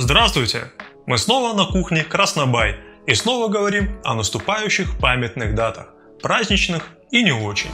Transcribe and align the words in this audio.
Здравствуйте! 0.00 0.70
Мы 1.06 1.18
снова 1.18 1.56
на 1.56 1.64
кухне 1.64 2.04
Краснобай 2.04 2.76
и 3.08 3.14
снова 3.16 3.48
говорим 3.48 4.00
о 4.04 4.14
наступающих 4.14 4.96
памятных 4.96 5.56
датах, 5.56 5.88
праздничных 6.22 6.90
и 7.10 7.24
не 7.24 7.32
очень. 7.32 7.70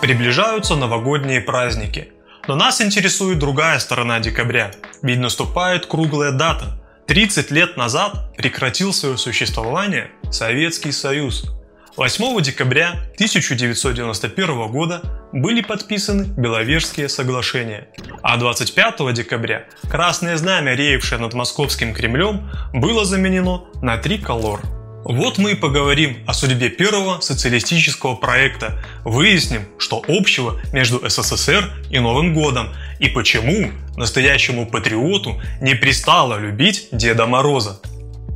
Приближаются 0.00 0.76
новогодние 0.76 1.40
праздники, 1.40 2.12
но 2.46 2.54
нас 2.54 2.80
интересует 2.80 3.40
другая 3.40 3.80
сторона 3.80 4.20
декабря, 4.20 4.70
ведь 5.02 5.18
наступает 5.18 5.86
круглая 5.86 6.30
дата. 6.30 6.80
30 7.08 7.50
лет 7.50 7.76
назад 7.76 8.32
прекратил 8.36 8.92
свое 8.92 9.18
существование 9.18 10.12
Советский 10.30 10.92
Союз– 10.92 11.50
8 11.96 12.40
декабря 12.40 12.92
1991 13.16 14.68
года 14.68 15.02
были 15.32 15.60
подписаны 15.60 16.24
Беловежские 16.24 17.10
соглашения, 17.10 17.88
а 18.22 18.38
25 18.38 19.12
декабря 19.12 19.66
Красное 19.90 20.38
Знамя, 20.38 20.74
реевшее 20.74 21.20
над 21.20 21.34
московским 21.34 21.92
Кремлем, 21.92 22.50
было 22.72 23.04
заменено 23.04 23.64
на 23.82 23.98
триколор. 23.98 24.60
Вот 25.04 25.36
мы 25.36 25.52
и 25.52 25.54
поговорим 25.54 26.16
о 26.26 26.32
судьбе 26.32 26.70
первого 26.70 27.20
социалистического 27.20 28.14
проекта, 28.14 28.82
выясним, 29.04 29.62
что 29.76 30.02
общего 30.08 30.60
между 30.72 31.06
СССР 31.06 31.70
и 31.90 31.98
Новым 31.98 32.32
годом, 32.32 32.70
и 33.00 33.08
почему 33.08 33.70
настоящему 33.96 34.64
патриоту 34.64 35.42
не 35.60 35.74
пристало 35.74 36.38
любить 36.38 36.88
Деда 36.90 37.26
Мороза. 37.26 37.82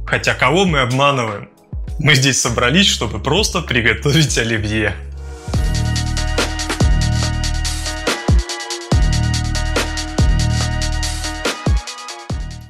Хотя 0.07 0.35
кого 0.35 0.67
мы 0.67 0.81
обманываем? 0.81 1.56
Мы 1.99 2.15
здесь 2.15 2.41
собрались, 2.41 2.89
чтобы 2.89 3.19
просто 3.19 3.63
приготовить 3.63 4.37
оливье. 4.37 4.95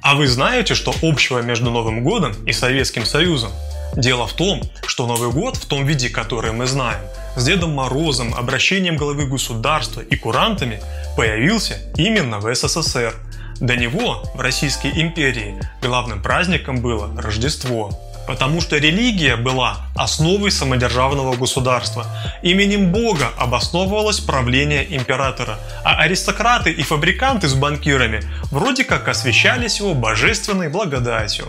А 0.00 0.14
вы 0.14 0.28
знаете, 0.28 0.76
что 0.76 0.94
общего 1.02 1.40
между 1.40 1.72
Новым 1.72 2.04
годом 2.04 2.32
и 2.46 2.52
Советским 2.52 3.04
Союзом? 3.04 3.50
Дело 3.96 4.28
в 4.28 4.34
том, 4.34 4.62
что 4.86 5.08
Новый 5.08 5.32
год 5.32 5.56
в 5.56 5.66
том 5.66 5.84
виде, 5.84 6.08
который 6.08 6.52
мы 6.52 6.66
знаем, 6.66 7.00
с 7.34 7.44
Дедом 7.44 7.70
Морозом, 7.70 8.32
обращением 8.32 8.96
главы 8.96 9.26
государства 9.26 10.02
и 10.02 10.14
курантами 10.14 10.80
появился 11.16 11.78
именно 11.96 12.38
в 12.38 12.54
СССР. 12.54 13.14
До 13.58 13.74
него 13.74 14.22
в 14.34 14.40
Российской 14.40 14.92
империи 14.94 15.60
главным 15.82 16.22
праздником 16.22 16.80
было 16.80 17.10
Рождество. 17.20 17.90
Потому 18.26 18.60
что 18.60 18.76
религия 18.76 19.36
была 19.36 19.86
основой 19.94 20.50
самодержавного 20.50 21.36
государства. 21.36 22.06
Именем 22.42 22.92
Бога 22.92 23.30
обосновывалось 23.38 24.20
правление 24.20 24.96
императора, 24.96 25.58
а 25.84 25.96
аристократы 26.02 26.72
и 26.72 26.82
фабриканты 26.82 27.48
с 27.48 27.54
банкирами 27.54 28.22
вроде 28.50 28.84
как 28.84 29.08
освещались 29.08 29.78
его 29.78 29.94
божественной 29.94 30.68
благодатью. 30.68 31.46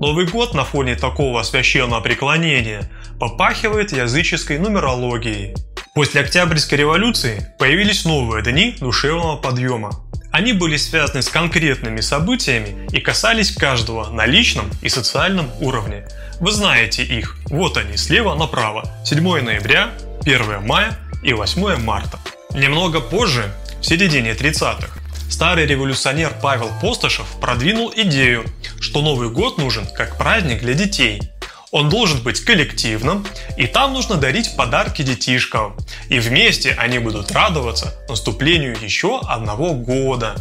Новый 0.00 0.26
год 0.26 0.54
на 0.54 0.64
фоне 0.64 0.96
такого 0.96 1.42
священного 1.42 2.00
преклонения 2.00 2.90
попахивает 3.20 3.92
языческой 3.92 4.58
нумерологией. 4.58 5.54
После 5.94 6.22
Октябрьской 6.22 6.78
революции 6.78 7.54
появились 7.58 8.04
новые 8.04 8.42
дни 8.42 8.74
душевного 8.80 9.36
подъема. 9.36 9.90
Они 10.32 10.54
были 10.54 10.78
связаны 10.78 11.20
с 11.20 11.28
конкретными 11.28 12.00
событиями 12.00 12.88
и 12.90 13.00
касались 13.00 13.54
каждого 13.54 14.08
на 14.08 14.24
личном 14.24 14.70
и 14.80 14.88
социальном 14.88 15.50
уровне. 15.60 16.08
Вы 16.40 16.52
знаете 16.52 17.04
их. 17.04 17.36
Вот 17.46 17.76
они, 17.76 17.98
слева 17.98 18.34
направо. 18.34 18.90
7 19.04 19.22
ноября, 19.42 19.92
1 20.22 20.66
мая 20.66 20.98
и 21.22 21.34
8 21.34 21.76
марта. 21.76 22.18
Немного 22.54 23.00
позже, 23.00 23.52
в 23.82 23.84
середине 23.84 24.32
30-х, 24.32 24.88
старый 25.30 25.66
революционер 25.66 26.32
Павел 26.40 26.70
Постышев 26.80 27.26
продвинул 27.38 27.92
идею, 27.94 28.46
что 28.80 29.02
Новый 29.02 29.28
год 29.28 29.58
нужен 29.58 29.86
как 29.94 30.16
праздник 30.16 30.60
для 30.60 30.72
детей– 30.72 31.20
он 31.72 31.88
должен 31.88 32.22
быть 32.22 32.44
коллективным, 32.44 33.26
и 33.56 33.66
там 33.66 33.94
нужно 33.94 34.16
дарить 34.16 34.54
подарки 34.56 35.02
детишкам. 35.02 35.74
И 36.08 36.20
вместе 36.20 36.72
они 36.78 36.98
будут 36.98 37.32
радоваться 37.32 37.94
наступлению 38.08 38.76
еще 38.80 39.20
одного 39.20 39.72
года. 39.72 40.36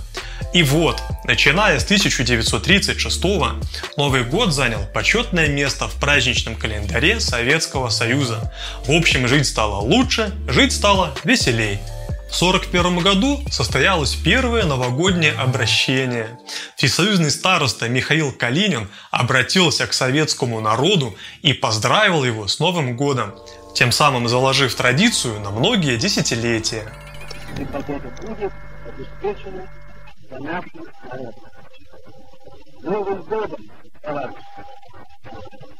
И 0.53 0.63
вот, 0.63 1.01
начиная 1.23 1.79
с 1.79 1.85
1936 1.85 3.23
Новый 3.95 4.23
год 4.25 4.53
занял 4.53 4.85
почетное 4.93 5.47
место 5.47 5.87
в 5.87 5.95
праздничном 5.95 6.55
календаре 6.55 7.21
Советского 7.21 7.87
Союза. 7.87 8.53
В 8.85 8.91
общем, 8.91 9.29
жить 9.29 9.47
стало 9.47 9.79
лучше, 9.79 10.33
жить 10.49 10.73
стало 10.73 11.15
веселей. 11.23 11.79
В 12.31 12.43
1941 12.43 13.03
году 13.03 13.41
состоялось 13.51 14.15
первое 14.15 14.63
новогоднее 14.63 15.33
обращение. 15.33 16.39
Всесоюзный 16.77 17.29
староста 17.29 17.89
Михаил 17.89 18.31
Калинин 18.31 18.87
обратился 19.11 19.85
к 19.85 19.91
советскому 19.91 20.61
народу 20.61 21.13
и 21.41 21.51
поздравил 21.51 22.23
его 22.23 22.47
с 22.47 22.59
Новым 22.59 22.95
годом, 22.95 23.35
тем 23.75 23.91
самым 23.91 24.29
заложив 24.29 24.73
традицию 24.73 25.41
на 25.41 25.51
многие 25.51 25.97
десятилетия. 25.97 26.91
И 27.59 27.65
победа 27.65 28.09
будет 28.21 28.53
обеспечена 28.87 29.69
за 30.29 30.39
нашим 30.39 30.85
народом. 31.09 31.33
Новым 32.81 33.21
годом, 33.23 33.59
товарищи! 34.01 35.70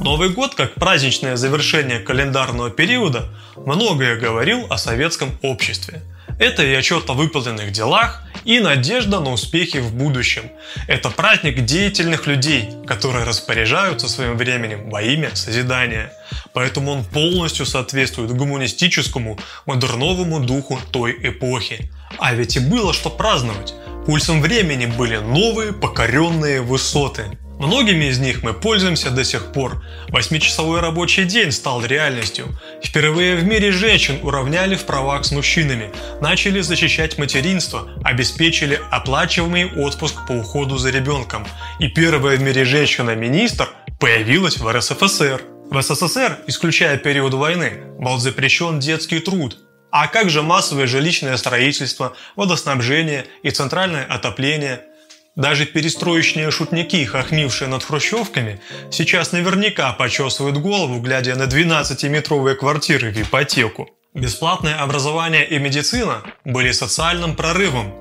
Новый 0.00 0.30
год, 0.30 0.54
как 0.54 0.76
праздничное 0.76 1.36
завершение 1.36 1.98
календарного 1.98 2.70
периода, 2.70 3.28
многое 3.54 4.16
говорил 4.16 4.66
о 4.70 4.78
советском 4.78 5.38
обществе. 5.42 6.00
Это 6.38 6.64
и 6.64 6.72
отчет 6.72 7.10
о 7.10 7.12
выполненных 7.12 7.70
делах, 7.70 8.22
и 8.46 8.60
надежда 8.60 9.20
на 9.20 9.30
успехи 9.30 9.76
в 9.76 9.94
будущем. 9.94 10.44
Это 10.88 11.10
праздник 11.10 11.66
деятельных 11.66 12.26
людей, 12.26 12.70
которые 12.86 13.26
распоряжаются 13.26 14.08
своим 14.08 14.38
временем 14.38 14.88
во 14.88 15.02
имя 15.02 15.32
созидания. 15.34 16.10
Поэтому 16.54 16.92
он 16.92 17.04
полностью 17.04 17.66
соответствует 17.66 18.30
гуманистическому, 18.30 19.38
модерновому 19.66 20.40
духу 20.40 20.78
той 20.90 21.14
эпохи. 21.22 21.90
А 22.18 22.32
ведь 22.32 22.56
и 22.56 22.60
было 22.60 22.94
что 22.94 23.10
праздновать. 23.10 23.74
Пульсом 24.06 24.40
времени 24.40 24.86
были 24.86 25.18
новые 25.18 25.74
покоренные 25.74 26.62
высоты. 26.62 27.36
Многими 27.60 28.06
из 28.06 28.18
них 28.18 28.42
мы 28.42 28.54
пользуемся 28.54 29.10
до 29.10 29.22
сих 29.22 29.52
пор. 29.52 29.84
Восьмичасовой 30.08 30.80
рабочий 30.80 31.24
день 31.24 31.52
стал 31.52 31.84
реальностью. 31.84 32.58
Впервые 32.82 33.36
в 33.36 33.44
мире 33.44 33.70
женщин 33.70 34.18
уравняли 34.22 34.76
в 34.76 34.86
правах 34.86 35.26
с 35.26 35.30
мужчинами, 35.30 35.92
начали 36.22 36.62
защищать 36.62 37.18
материнство, 37.18 37.90
обеспечили 38.02 38.80
оплачиваемый 38.90 39.70
отпуск 39.76 40.26
по 40.26 40.32
уходу 40.32 40.78
за 40.78 40.88
ребенком. 40.88 41.46
И 41.80 41.88
первая 41.88 42.38
в 42.38 42.42
мире 42.42 42.64
женщина-министр 42.64 43.68
появилась 44.00 44.56
в 44.56 44.66
РСФСР. 44.66 45.42
В 45.70 45.82
СССР, 45.82 46.38
исключая 46.46 46.96
период 46.96 47.34
войны, 47.34 47.82
был 47.98 48.16
запрещен 48.16 48.78
детский 48.78 49.18
труд, 49.18 49.58
а 49.92 50.06
как 50.06 50.30
же 50.30 50.40
массовое 50.40 50.86
жилищное 50.86 51.36
строительство, 51.36 52.16
водоснабжение 52.36 53.26
и 53.42 53.50
центральное 53.50 54.06
отопление– 54.06 54.80
даже 55.36 55.64
перестроечные 55.64 56.50
шутники, 56.50 57.04
хохмившие 57.04 57.68
над 57.68 57.84
хрущевками, 57.84 58.60
сейчас 58.90 59.32
наверняка 59.32 59.92
почесывают 59.92 60.58
голову, 60.58 61.00
глядя 61.00 61.36
на 61.36 61.44
12-метровые 61.44 62.56
квартиры 62.56 63.12
в 63.12 63.22
ипотеку. 63.22 63.88
Бесплатное 64.12 64.74
образование 64.82 65.46
и 65.46 65.58
медицина 65.58 66.22
были 66.44 66.72
социальным 66.72 67.36
прорывом. 67.36 67.94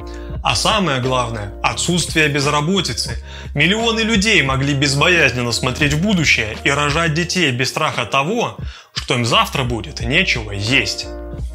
А 0.43 0.55
самое 0.55 1.01
главное– 1.01 1.53
отсутствие 1.63 2.29
безработицы. 2.29 3.23
Миллионы 3.53 3.99
людей 3.99 4.41
могли 4.41 4.73
безбоязненно 4.73 5.51
смотреть 5.51 5.93
в 5.93 6.01
будущее 6.01 6.57
и 6.63 6.71
рожать 6.71 7.13
детей 7.13 7.51
без 7.51 7.69
страха 7.69 8.05
того, 8.05 8.57
что 8.95 9.15
им 9.15 9.25
завтра 9.25 9.63
будет 9.63 9.99
нечего 9.99 10.51
есть. 10.51 11.05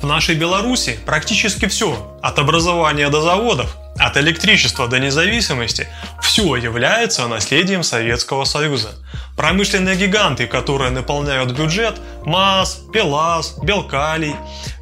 В 0.01 0.07
нашей 0.07 0.37
Беларуси 0.37 0.99
практически 1.05 1.67
все, 1.67 2.17
от 2.23 2.39
образования 2.39 3.09
до 3.09 3.23
заводов, 3.23 3.75
от 3.99 4.17
электричества 4.17 4.89
до 4.89 4.99
независимости, 4.99 5.89
все 6.23 6.57
является 6.57 7.27
наследием 7.29 7.83
Советского 7.83 8.45
Союза. 8.45 8.91
Промышленные 9.37 9.97
гиганты, 9.97 10.47
которые 10.47 10.91
наполняют 10.91 11.53
бюджет, 11.53 12.01
МАЗ, 12.25 12.83
ПЕЛАЗ, 12.93 13.59
Белкалий, 13.63 14.35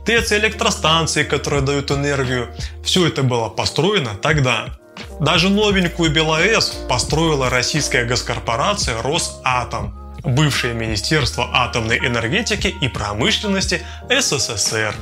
ТЭЦ 0.05 0.33
электростанции, 0.33 1.25
которые 1.25 1.63
дают 1.63 1.91
энергию, 1.91 2.49
все 2.85 3.07
это 3.07 3.23
было 3.23 3.49
построено 3.49 4.15
тогда. 4.15 4.79
Даже 5.21 5.49
новенькую 5.49 6.11
БелАЭС 6.11 6.85
построила 6.89 7.49
российская 7.51 8.05
госкорпорация 8.05 9.01
Росатом, 9.03 9.95
бывшее 10.23 10.75
Министерство 10.75 11.49
атомной 11.53 11.99
энергетики 11.99 12.75
и 12.81 12.89
промышленности 12.89 13.83
СССР. 14.09 14.95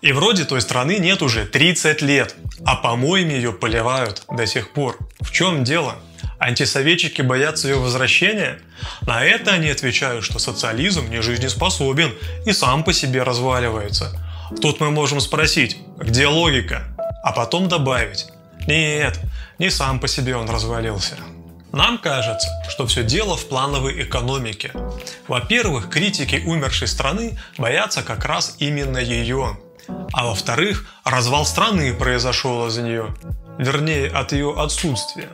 И 0.00 0.12
вроде 0.12 0.44
той 0.44 0.60
страны 0.60 0.98
нет 0.98 1.22
уже 1.22 1.44
30 1.44 2.00
лет, 2.02 2.34
а 2.64 2.76
помоями 2.76 3.34
ее 3.34 3.52
поливают 3.52 4.22
до 4.30 4.46
сих 4.46 4.72
пор. 4.72 4.98
В 5.20 5.30
чем 5.30 5.62
дело? 5.62 5.96
Антисоветчики 6.38 7.20
боятся 7.20 7.68
ее 7.68 7.76
возвращения? 7.76 8.60
На 9.06 9.22
это 9.22 9.52
они 9.52 9.68
отвечают, 9.68 10.24
что 10.24 10.38
социализм 10.38 11.10
не 11.10 11.20
жизнеспособен 11.20 12.14
и 12.46 12.52
сам 12.52 12.82
по 12.82 12.94
себе 12.94 13.22
разваливается. 13.22 14.18
Тут 14.62 14.80
мы 14.80 14.90
можем 14.90 15.20
спросить, 15.20 15.76
где 15.98 16.26
логика? 16.26 16.84
А 17.22 17.32
потом 17.32 17.68
добавить, 17.68 18.26
нет, 18.66 19.20
не 19.58 19.70
сам 19.70 20.00
по 20.00 20.08
себе 20.08 20.34
он 20.34 20.48
развалился. 20.48 21.16
Нам 21.72 21.98
кажется, 21.98 22.48
что 22.68 22.86
все 22.86 23.04
дело 23.04 23.36
в 23.36 23.46
плановой 23.48 24.02
экономике. 24.02 24.72
Во-первых, 25.28 25.88
критики 25.88 26.42
умершей 26.44 26.88
страны 26.88 27.38
боятся 27.58 28.02
как 28.02 28.24
раз 28.24 28.56
именно 28.58 28.98
ее. 28.98 29.58
А 30.12 30.26
во-вторых, 30.26 30.86
развал 31.04 31.44
страны 31.44 31.94
произошел 31.94 32.66
из-за 32.66 32.82
нее. 32.82 33.14
Вернее, 33.58 34.08
от 34.08 34.32
ее 34.32 34.54
отсутствия. 34.56 35.30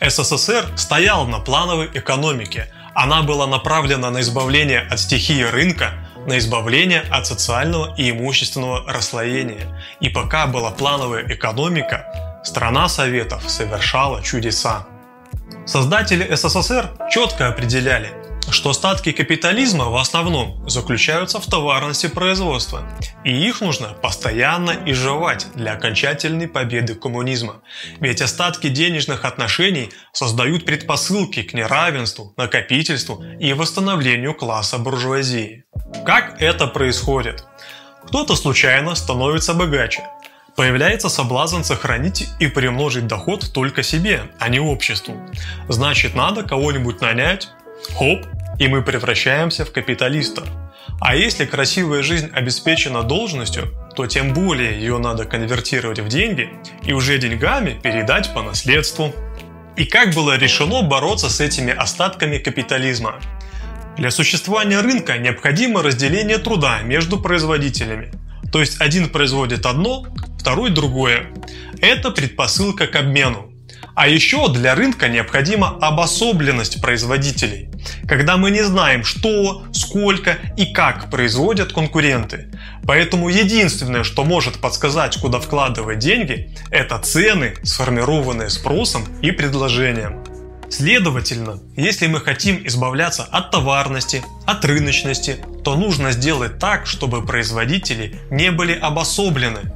СССР 0.00 0.66
стоял 0.76 1.26
на 1.26 1.40
плановой 1.40 1.90
экономике. 1.92 2.72
Она 2.94 3.22
была 3.22 3.46
направлена 3.46 4.10
на 4.10 4.20
избавление 4.20 4.80
от 4.80 5.00
стихии 5.00 5.42
рынка, 5.42 5.92
на 6.26 6.38
избавление 6.38 7.00
от 7.10 7.26
социального 7.26 7.94
и 7.96 8.10
имущественного 8.10 8.84
расслоения. 8.92 9.82
И 10.00 10.08
пока 10.08 10.46
была 10.46 10.70
плановая 10.70 11.24
экономика, 11.28 12.40
страна 12.44 12.88
Советов 12.88 13.48
совершала 13.48 14.22
чудеса. 14.22 14.86
Создатели 15.66 16.34
СССР 16.34 16.90
четко 17.10 17.48
определяли, 17.48 18.12
что 18.50 18.70
остатки 18.70 19.12
капитализма 19.12 19.86
в 19.86 19.96
основном 19.96 20.68
заключаются 20.68 21.40
в 21.40 21.46
товарности 21.46 22.08
производства, 22.08 22.82
и 23.24 23.30
их 23.30 23.60
нужно 23.60 23.88
постоянно 23.88 24.74
изживать 24.86 25.46
для 25.54 25.72
окончательной 25.72 26.48
победы 26.48 26.94
коммунизма. 26.94 27.62
Ведь 28.00 28.22
остатки 28.22 28.68
денежных 28.68 29.24
отношений 29.24 29.90
создают 30.12 30.64
предпосылки 30.64 31.42
к 31.42 31.54
неравенству, 31.54 32.32
накопительству 32.36 33.24
и 33.38 33.52
восстановлению 33.52 34.34
класса 34.34 34.78
буржуазии. 34.78 35.64
Как 36.04 36.40
это 36.40 36.66
происходит? 36.66 37.44
Кто-то 38.06 38.36
случайно 38.36 38.94
становится 38.94 39.54
богаче, 39.54 40.02
Появляется 40.58 41.08
соблазн 41.08 41.62
сохранить 41.62 42.26
и 42.40 42.48
приумножить 42.48 43.06
доход 43.06 43.52
только 43.54 43.84
себе, 43.84 44.22
а 44.40 44.48
не 44.48 44.58
обществу. 44.58 45.14
Значит, 45.68 46.16
надо 46.16 46.42
кого-нибудь 46.42 47.00
нанять, 47.00 47.48
хоп, 47.96 48.26
и 48.58 48.68
мы 48.68 48.82
превращаемся 48.82 49.64
в 49.64 49.72
капиталиста. 49.72 50.44
А 51.00 51.14
если 51.14 51.44
красивая 51.44 52.02
жизнь 52.02 52.30
обеспечена 52.32 53.02
должностью, 53.02 53.68
то 53.94 54.06
тем 54.06 54.32
более 54.32 54.78
ее 54.78 54.98
надо 54.98 55.24
конвертировать 55.24 56.00
в 56.00 56.08
деньги 56.08 56.50
и 56.82 56.92
уже 56.92 57.18
деньгами 57.18 57.78
передать 57.82 58.34
по 58.34 58.42
наследству. 58.42 59.14
И 59.76 59.84
как 59.84 60.12
было 60.12 60.36
решено 60.36 60.82
бороться 60.82 61.30
с 61.30 61.40
этими 61.40 61.72
остатками 61.72 62.38
капитализма? 62.38 63.20
Для 63.96 64.10
существования 64.10 64.80
рынка 64.80 65.18
необходимо 65.18 65.82
разделение 65.82 66.38
труда 66.38 66.80
между 66.82 67.20
производителями. 67.20 68.12
То 68.52 68.60
есть 68.60 68.80
один 68.80 69.08
производит 69.08 69.66
одно, 69.66 70.06
второй 70.38 70.70
другое. 70.70 71.26
Это 71.80 72.10
предпосылка 72.10 72.86
к 72.86 72.96
обмену. 72.96 73.47
А 73.98 74.06
еще 74.06 74.48
для 74.48 74.76
рынка 74.76 75.08
необходима 75.08 75.76
обособленность 75.80 76.80
производителей, 76.80 77.68
когда 78.06 78.36
мы 78.36 78.52
не 78.52 78.62
знаем, 78.62 79.02
что, 79.02 79.64
сколько 79.72 80.38
и 80.56 80.66
как 80.66 81.10
производят 81.10 81.72
конкуренты. 81.72 82.46
Поэтому 82.86 83.28
единственное, 83.28 84.04
что 84.04 84.22
может 84.22 84.60
подсказать, 84.60 85.16
куда 85.16 85.40
вкладывать 85.40 85.98
деньги, 85.98 86.54
это 86.70 86.96
цены, 87.00 87.56
сформированные 87.64 88.50
спросом 88.50 89.04
и 89.20 89.32
предложением. 89.32 90.22
Следовательно, 90.70 91.58
если 91.76 92.06
мы 92.06 92.20
хотим 92.20 92.64
избавляться 92.68 93.24
от 93.24 93.50
товарности, 93.50 94.22
от 94.46 94.64
рыночности, 94.64 95.38
то 95.64 95.74
нужно 95.74 96.12
сделать 96.12 96.60
так, 96.60 96.86
чтобы 96.86 97.26
производители 97.26 98.20
не 98.30 98.52
были 98.52 98.74
обособлены. 98.74 99.72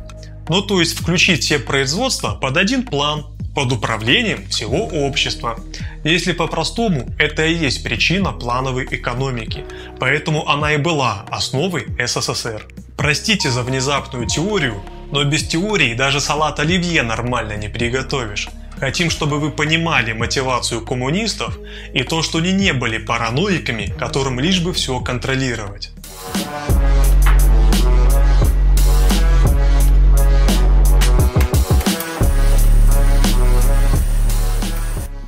Ну 0.48 0.60
то 0.60 0.80
есть 0.80 0.98
включить 0.98 1.42
все 1.42 1.58
производства 1.58 2.34
под 2.34 2.56
один 2.56 2.84
план, 2.84 3.26
под 3.54 3.72
управлением 3.72 4.46
всего 4.48 4.86
общества. 4.86 5.58
Если 6.04 6.32
по-простому, 6.32 7.06
это 7.18 7.44
и 7.44 7.54
есть 7.54 7.84
причина 7.84 8.32
плановой 8.32 8.86
экономики, 8.90 9.64
поэтому 9.98 10.48
она 10.48 10.74
и 10.74 10.78
была 10.78 11.26
основой 11.30 11.86
СССР. 11.98 12.66
Простите 12.96 13.50
за 13.50 13.62
внезапную 13.62 14.26
теорию, 14.26 14.82
но 15.10 15.24
без 15.24 15.46
теории 15.46 15.94
даже 15.94 16.20
салат 16.20 16.60
оливье 16.60 17.02
нормально 17.02 17.56
не 17.56 17.68
приготовишь. 17.68 18.48
Хотим, 18.78 19.10
чтобы 19.10 19.38
вы 19.38 19.50
понимали 19.50 20.12
мотивацию 20.12 20.84
коммунистов 20.84 21.56
и 21.94 22.02
то, 22.02 22.22
что 22.22 22.38
они 22.38 22.52
не 22.52 22.72
были 22.72 22.98
параноиками, 22.98 23.94
которым 23.98 24.40
лишь 24.40 24.60
бы 24.60 24.72
все 24.72 24.98
контролировать. 24.98 25.92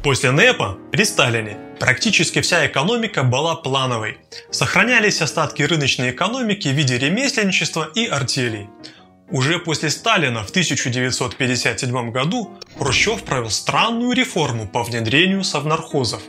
После 0.05 0.33
НЭПа 0.33 0.77
при 0.93 1.03
Сталине 1.05 1.57
практически 1.81 2.43
вся 2.43 2.67
экономика 2.67 3.23
была 3.23 3.57
плановой. 3.57 4.19
Сохранялись 4.51 5.23
остатки 5.23 5.63
рыночной 5.63 6.11
экономики 6.11 6.69
в 6.69 6.73
виде 6.73 6.99
ремесленничества 6.99 7.91
и 7.95 8.07
артелей. 8.07 8.69
Уже 9.31 9.59
после 9.59 9.89
Сталина 9.89 10.45
в 10.45 10.51
1957 10.51 12.11
году 12.11 12.51
Хрущев 12.79 13.23
провел 13.23 13.49
странную 13.49 14.13
реформу 14.13 14.69
по 14.69 14.83
внедрению 14.83 15.43
совнархозов. 15.43 16.21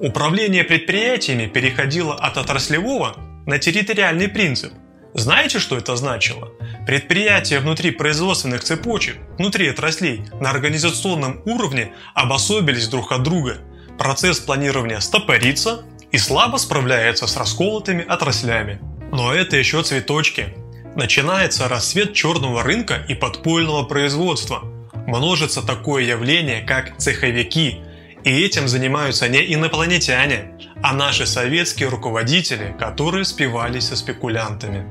Управление 0.00 0.62
предприятиями 0.62 1.46
переходило 1.46 2.14
от 2.14 2.36
отраслевого 2.36 3.16
на 3.46 3.58
территориальный 3.58 4.28
принцип– 4.28 4.74
знаете, 5.14 5.60
что 5.60 5.76
это 5.76 5.94
значило? 5.94 6.50
Предприятия 6.88 7.60
внутри 7.60 7.92
производственных 7.92 8.64
цепочек, 8.64 9.16
внутри 9.38 9.68
отраслей, 9.68 10.24
на 10.40 10.50
организационном 10.50 11.40
уровне 11.44 11.92
обособились 12.14 12.88
друг 12.88 13.12
от 13.12 13.22
друга. 13.22 13.58
Процесс 13.96 14.40
планирования 14.40 14.98
стопорится 14.98 15.84
и 16.10 16.18
слабо 16.18 16.56
справляется 16.56 17.28
с 17.28 17.36
расколотыми 17.36 18.04
отраслями. 18.04 18.80
Но 19.12 19.32
это 19.32 19.56
еще 19.56 19.84
цветочки. 19.84 20.56
Начинается 20.96 21.68
рассвет 21.68 22.12
черного 22.12 22.64
рынка 22.64 23.06
и 23.08 23.14
подпольного 23.14 23.84
производства. 23.84 24.64
Множится 25.06 25.64
такое 25.64 26.02
явление, 26.02 26.62
как 26.62 26.96
цеховики. 26.98 27.80
И 28.24 28.30
этим 28.30 28.68
занимаются 28.68 29.28
не 29.28 29.54
инопланетяне, 29.54 30.52
а 30.82 30.94
наши 30.94 31.26
советские 31.26 31.90
руководители, 31.90 32.74
которые 32.78 33.26
спивались 33.26 33.88
со 33.88 33.96
спекулянтами. 33.96 34.86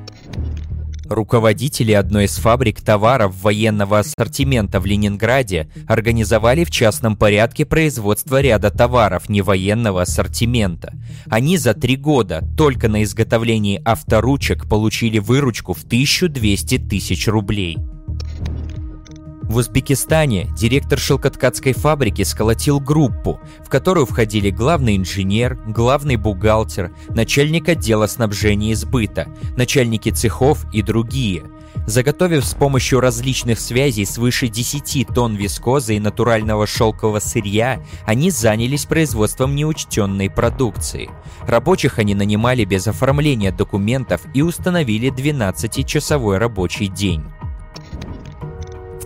Руководители 1.06 1.92
одной 1.92 2.24
из 2.24 2.36
фабрик 2.36 2.80
товаров 2.80 3.34
военного 3.42 3.98
ассортимента 3.98 4.80
в 4.80 4.86
Ленинграде 4.86 5.68
организовали 5.86 6.64
в 6.64 6.70
частном 6.70 7.16
порядке 7.16 7.66
производство 7.66 8.40
ряда 8.40 8.70
товаров 8.70 9.28
невоенного 9.28 10.02
ассортимента. 10.02 10.94
Они 11.28 11.58
за 11.58 11.74
три 11.74 11.96
года 11.96 12.42
только 12.56 12.88
на 12.88 13.02
изготовлении 13.02 13.82
авторучек 13.84 14.66
получили 14.68 15.18
выручку 15.18 15.74
в 15.74 15.82
1200 15.84 16.78
тысяч 16.78 17.28
рублей. 17.28 17.78
В 19.54 19.58
Узбекистане 19.58 20.48
директор 20.56 20.98
шелкоткацкой 20.98 21.74
фабрики 21.74 22.22
сколотил 22.24 22.80
группу, 22.80 23.40
в 23.64 23.68
которую 23.68 24.04
входили 24.04 24.50
главный 24.50 24.96
инженер, 24.96 25.56
главный 25.64 26.16
бухгалтер, 26.16 26.90
начальник 27.10 27.68
отдела 27.68 28.08
снабжения 28.08 28.72
и 28.72 28.74
сбыта, 28.74 29.28
начальники 29.56 30.10
цехов 30.10 30.66
и 30.72 30.82
другие. 30.82 31.44
Заготовив 31.86 32.44
с 32.44 32.52
помощью 32.52 32.98
различных 32.98 33.60
связей 33.60 34.06
свыше 34.06 34.48
10 34.48 35.06
тонн 35.14 35.36
вискозы 35.36 35.94
и 35.94 36.00
натурального 36.00 36.66
шелкового 36.66 37.20
сырья, 37.20 37.80
они 38.06 38.32
занялись 38.32 38.86
производством 38.86 39.54
неучтенной 39.54 40.30
продукции. 40.30 41.10
Рабочих 41.46 42.00
они 42.00 42.16
нанимали 42.16 42.64
без 42.64 42.88
оформления 42.88 43.52
документов 43.52 44.22
и 44.34 44.42
установили 44.42 45.12
12-часовой 45.12 46.38
рабочий 46.38 46.88
день. 46.88 47.22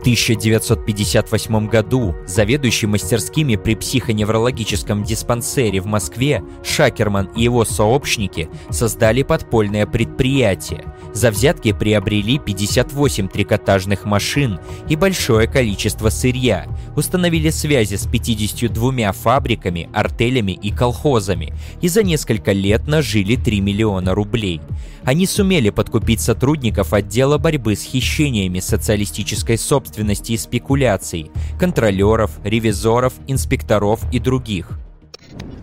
1958 0.08 1.68
году 1.68 2.16
заведующий 2.26 2.86
мастерскими 2.86 3.56
при 3.56 3.74
психоневрологическом 3.74 5.04
диспансере 5.04 5.80
в 5.80 5.86
Москве 5.86 6.42
Шакерман 6.64 7.26
и 7.36 7.42
его 7.42 7.66
сообщники 7.66 8.48
создали 8.70 9.22
подпольное 9.22 9.84
предприятие. 9.84 10.86
За 11.12 11.30
взятки 11.30 11.72
приобрели 11.72 12.38
58 12.38 13.28
трикотажных 13.28 14.06
машин 14.06 14.58
и 14.88 14.96
большое 14.96 15.46
количество 15.46 16.08
сырья, 16.08 16.66
установили 16.96 17.50
связи 17.50 17.96
с 17.96 18.06
52 18.06 19.12
фабриками, 19.12 19.90
артелями 19.92 20.52
и 20.52 20.70
колхозами 20.70 21.52
и 21.82 21.88
за 21.88 22.02
несколько 22.02 22.52
лет 22.52 22.86
нажили 22.86 23.36
3 23.36 23.60
миллиона 23.60 24.14
рублей. 24.14 24.62
Они 25.04 25.26
сумели 25.26 25.68
подкупить 25.68 26.20
сотрудников 26.20 26.94
отдела 26.94 27.36
борьбы 27.36 27.76
с 27.76 27.82
хищениями 27.82 28.60
социалистической 28.60 29.58
собственности 29.58 29.97
и 29.98 30.36
спекуляций, 30.36 31.30
контролеров, 31.58 32.30
ревизоров, 32.44 33.12
инспекторов 33.26 34.00
и 34.12 34.18
других. 34.18 34.70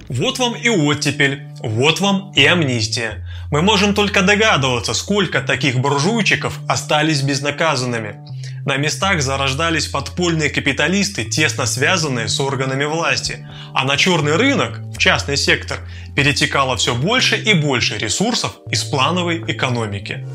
Вот 0.08 0.38
вам 0.38 0.56
и 0.56 0.70
оттепель, 0.70 1.48
вот 1.62 2.00
вам 2.00 2.32
и 2.36 2.46
амнистия. 2.46 3.28
Мы 3.52 3.62
можем 3.62 3.94
только 3.94 4.22
догадываться, 4.22 4.94
сколько 4.94 5.42
таких 5.42 5.78
буржуйчиков 5.80 6.60
остались 6.68 7.22
безнаказанными. 7.22 8.18
На 8.66 8.78
местах 8.78 9.22
зарождались 9.22 9.88
подпольные 9.88 10.50
капиталисты, 10.50 11.24
тесно 11.24 11.66
связанные 11.68 12.28
с 12.28 12.40
органами 12.40 12.86
власти, 12.86 13.48
а 13.74 13.84
на 13.84 13.96
черный 13.96 14.36
рынок, 14.36 14.80
в 14.94 14.98
частный 14.98 15.38
сектор, 15.38 15.80
перетекало 16.16 16.76
все 16.76 16.96
больше 16.96 17.38
и 17.38 17.54
больше 17.54 17.98
ресурсов 17.98 18.58
из 18.72 18.84
плановой 18.84 19.44
экономики. 19.48 20.28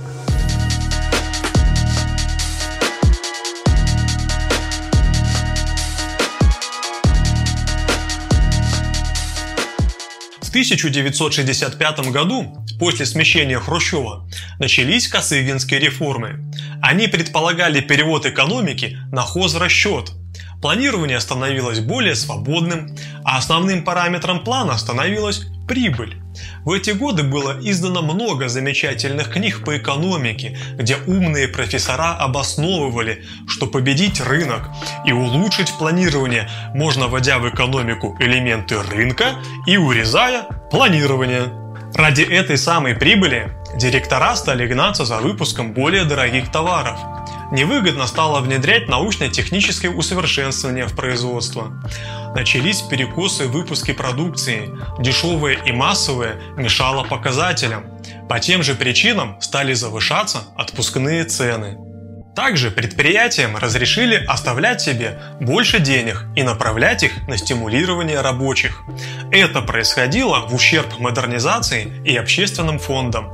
В 10.50 10.52
1965 10.52 12.10
году, 12.10 12.66
после 12.80 13.06
смещения 13.06 13.60
Хрущева, 13.60 14.28
начались 14.58 15.06
Косыгинские 15.06 15.78
реформы. 15.78 16.50
Они 16.82 17.06
предполагали 17.06 17.80
перевод 17.80 18.26
экономики 18.26 18.98
на 19.12 19.22
хозрасчет. 19.22 20.10
Планирование 20.60 21.18
становилось 21.20 21.80
более 21.80 22.14
свободным, 22.14 22.94
а 23.24 23.38
основным 23.38 23.82
параметром 23.82 24.44
плана 24.44 24.76
становилась 24.76 25.46
прибыль. 25.66 26.16
В 26.64 26.72
эти 26.72 26.90
годы 26.90 27.22
было 27.22 27.58
издано 27.62 28.02
много 28.02 28.48
замечательных 28.48 29.30
книг 29.30 29.64
по 29.64 29.78
экономике, 29.78 30.58
где 30.74 30.96
умные 31.06 31.48
профессора 31.48 32.14
обосновывали, 32.16 33.24
что 33.48 33.66
победить 33.66 34.20
рынок 34.20 34.68
и 35.06 35.12
улучшить 35.12 35.72
планирование 35.78 36.50
можно 36.74 37.08
вводя 37.08 37.38
в 37.38 37.48
экономику 37.48 38.16
элементы 38.20 38.82
рынка 38.82 39.36
и 39.66 39.78
урезая 39.78 40.42
планирование. 40.70 41.44
Ради 41.94 42.22
этой 42.22 42.58
самой 42.58 42.94
прибыли 42.94 43.50
директора 43.76 44.36
стали 44.36 44.66
гнаться 44.66 45.06
за 45.06 45.18
выпуском 45.18 45.72
более 45.72 46.04
дорогих 46.04 46.52
товаров– 46.52 46.98
невыгодно 47.50 48.06
стало 48.06 48.40
внедрять 48.40 48.88
научно-техническое 48.88 49.90
усовершенствование 49.90 50.86
в 50.86 50.94
производство. 50.94 51.72
Начались 52.34 52.80
перекосы 52.80 53.48
в 53.48 53.52
выпуске 53.52 53.92
продукции, 53.92 54.70
дешевое 54.98 55.54
и 55.64 55.72
массовое 55.72 56.40
мешало 56.56 57.04
показателям. 57.04 57.84
По 58.28 58.38
тем 58.38 58.62
же 58.62 58.74
причинам 58.74 59.40
стали 59.40 59.74
завышаться 59.74 60.44
отпускные 60.56 61.24
цены. 61.24 61.89
Также 62.40 62.70
предприятиям 62.70 63.54
разрешили 63.58 64.24
оставлять 64.26 64.80
себе 64.80 65.20
больше 65.40 65.78
денег 65.78 66.24
и 66.34 66.42
направлять 66.42 67.02
их 67.02 67.28
на 67.28 67.36
стимулирование 67.36 68.22
рабочих. 68.22 68.82
Это 69.30 69.60
происходило 69.60 70.46
в 70.48 70.54
ущерб 70.54 70.98
модернизации 70.98 71.92
и 72.02 72.16
общественным 72.16 72.78
фондам. 72.78 73.30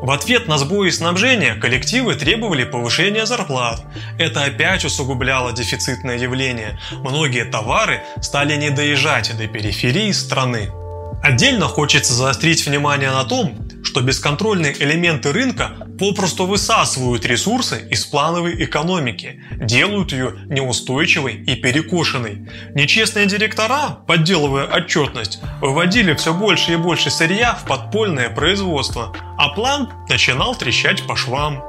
В 0.00 0.10
ответ 0.10 0.48
на 0.48 0.58
сбои 0.58 0.90
снабжения 0.90 1.54
коллективы 1.54 2.16
требовали 2.16 2.64
повышения 2.64 3.26
зарплат. 3.26 3.80
Это 4.18 4.42
опять 4.42 4.84
усугубляло 4.84 5.52
дефицитное 5.52 6.18
явление. 6.18 6.80
Многие 6.90 7.44
товары 7.44 8.02
стали 8.20 8.56
не 8.56 8.70
доезжать 8.70 9.36
до 9.38 9.46
периферии 9.46 10.10
страны. 10.10 10.72
Отдельно 11.22 11.66
хочется 11.66 12.12
заострить 12.12 12.66
внимание 12.66 13.12
на 13.12 13.22
том, 13.22 13.67
что 13.88 14.02
бесконтрольные 14.02 14.76
элементы 14.78 15.32
рынка 15.32 15.70
попросту 15.98 16.44
высасывают 16.44 17.24
ресурсы 17.24 17.88
из 17.90 18.04
плановой 18.04 18.62
экономики, 18.62 19.42
делают 19.52 20.12
ее 20.12 20.34
неустойчивой 20.46 21.36
и 21.36 21.56
перекошенной. 21.56 22.46
Нечестные 22.74 23.24
директора, 23.24 24.00
подделывая 24.06 24.66
отчетность, 24.66 25.40
выводили 25.62 26.12
все 26.12 26.34
больше 26.34 26.74
и 26.74 26.76
больше 26.76 27.10
сырья 27.10 27.54
в 27.54 27.64
подпольное 27.64 28.28
производство, 28.28 29.16
а 29.38 29.48
план 29.54 29.90
начинал 30.10 30.54
трещать 30.54 31.06
по 31.06 31.16
швам. 31.16 31.64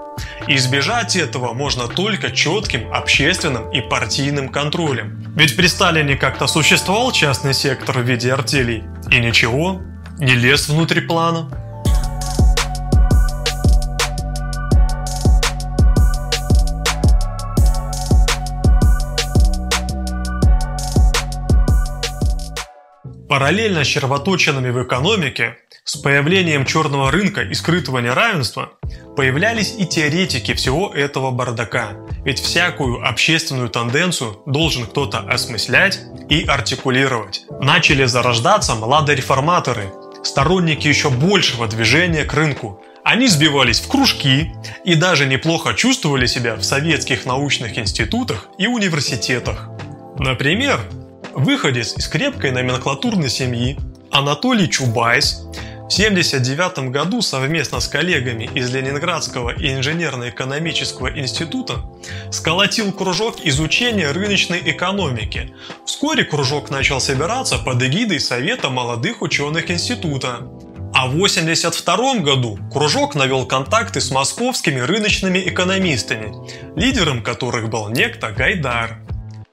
избежать 0.47 1.15
этого 1.15 1.53
можно 1.53 1.87
только 1.87 2.31
четким 2.31 2.93
общественным 2.93 3.71
и 3.71 3.79
партийным 3.79 4.49
контролем. 4.49 5.23
Ведь 5.37 5.55
при 5.55 5.67
Сталине 5.67 6.17
как-то 6.17 6.47
существовал 6.47 7.13
частный 7.13 7.53
сектор 7.53 7.99
в 7.99 8.01
виде 8.01 8.33
артелей, 8.33 8.83
и 9.09 9.19
ничего, 9.19 9.79
не 10.19 10.33
лез 10.33 10.67
внутри 10.67 10.99
плана. 10.99 11.68
Параллельно 23.39 23.85
с 23.85 23.87
червоточинами 23.87 24.69
в 24.69 24.83
экономике, 24.83 25.55
с 25.85 25.95
появлением 25.95 26.65
черного 26.65 27.09
рынка 27.09 27.39
и 27.39 27.53
скрытого 27.53 27.99
неравенства, 27.99 28.73
появлялись 29.15 29.75
и 29.77 29.85
теоретики 29.85 30.53
всего 30.53 30.93
этого 30.93 31.31
бардака. 31.31 31.93
Ведь 32.25 32.41
всякую 32.41 33.01
общественную 33.07 33.69
тенденцию 33.69 34.41
должен 34.45 34.85
кто-то 34.85 35.19
осмыслять 35.19 36.01
и 36.27 36.43
артикулировать. 36.43 37.45
Начали 37.61 38.03
зарождаться 38.03 38.75
младореформаторы, 38.75 39.89
сторонники 40.21 40.89
еще 40.89 41.09
большего 41.09 41.65
движения 41.65 42.25
к 42.25 42.33
рынку. 42.33 42.83
Они 43.05 43.27
сбивались 43.27 43.79
в 43.79 43.87
кружки 43.87 44.51
и 44.83 44.95
даже 44.95 45.25
неплохо 45.25 45.75
чувствовали 45.75 46.25
себя 46.25 46.57
в 46.57 46.63
советских 46.63 47.25
научных 47.25 47.77
институтах 47.77 48.49
и 48.57 48.67
университетах. 48.67 49.69
Например, 50.17 50.81
Выходец 51.39 51.95
из 51.97 52.09
крепкой 52.09 52.51
номенклатурной 52.51 53.29
семьи 53.29 53.77
Анатолий 54.11 54.69
Чубайс 54.69 55.45
в 55.87 55.93
1979 55.93 56.91
году 56.91 57.21
совместно 57.21 57.79
с 57.79 57.87
коллегами 57.87 58.49
из 58.53 58.69
Ленинградского 58.75 59.51
инженерно-экономического 59.51 61.17
института 61.17 61.85
сколотил 62.29 62.91
кружок 62.91 63.37
изучения 63.45 64.11
рыночной 64.11 64.59
экономики. 64.65 65.53
Вскоре 65.85 66.25
кружок 66.25 66.71
начал 66.71 66.99
собираться 66.99 67.57
под 67.57 67.81
эгидой 67.83 68.19
Совета 68.19 68.69
молодых 68.69 69.21
ученых 69.21 69.71
института. 69.71 70.39
А 70.93 71.07
в 71.07 71.15
1982 71.15 72.15
году 72.15 72.59
кружок 72.69 73.15
навел 73.15 73.45
контакты 73.45 74.01
с 74.01 74.11
московскими 74.11 74.81
рыночными 74.81 75.39
экономистами, 75.39 76.33
лидером 76.77 77.23
которых 77.23 77.69
был 77.69 77.87
некто 77.87 78.29
Гайдар. 78.33 78.97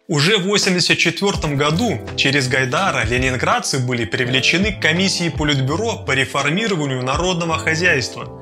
Уже 0.08 0.36
в 0.36 0.46
1984 0.46 1.56
году 1.56 1.98
через 2.14 2.46
Гайдара 2.46 3.04
ленинградцы 3.04 3.80
были 3.80 4.04
привлечены 4.04 4.70
к 4.70 4.80
комиссии 4.80 5.30
Политбюро 5.30 6.04
по 6.06 6.12
реформированию 6.12 7.02
народного 7.02 7.58
хозяйства. 7.58 8.40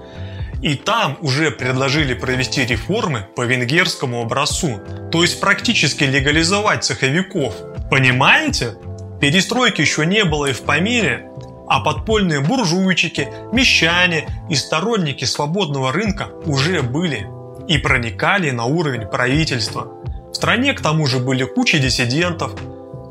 И 0.61 0.75
там 0.75 1.16
уже 1.23 1.50
предложили 1.50 2.12
провести 2.12 2.66
реформы 2.66 3.26
по 3.35 3.47
венгерскому 3.47 4.21
образцу, 4.21 4.78
то 5.11 5.23
есть 5.23 5.40
практически 5.40 6.04
легализовать 6.04 6.85
цеховиков. 6.85 7.54
Понимаете? 7.90 8.75
Перестройки 9.18 9.80
еще 9.80 10.04
не 10.04 10.25
было 10.25 10.47
и 10.47 10.52
в 10.52 10.61
помире, 10.64 11.30
а 11.66 11.80
подпольные 11.80 12.40
буржуйчики, 12.40 13.28
мещане 13.52 14.28
и 14.50 14.54
сторонники 14.54 15.25
свободного 15.25 15.92
рынка 15.92 16.28
уже 16.44 16.83
были 16.83 17.26
и 17.68 17.78
проникали 17.78 18.50
на 18.50 18.66
уровень 18.66 19.06
правительства– 19.06 19.88
в 20.35 20.37
стране 20.37 20.75
к 20.75 20.81
тому 20.81 21.07
же 21.07 21.21
были 21.21 21.45
куча 21.45 21.79
диссидентов, 21.79 22.61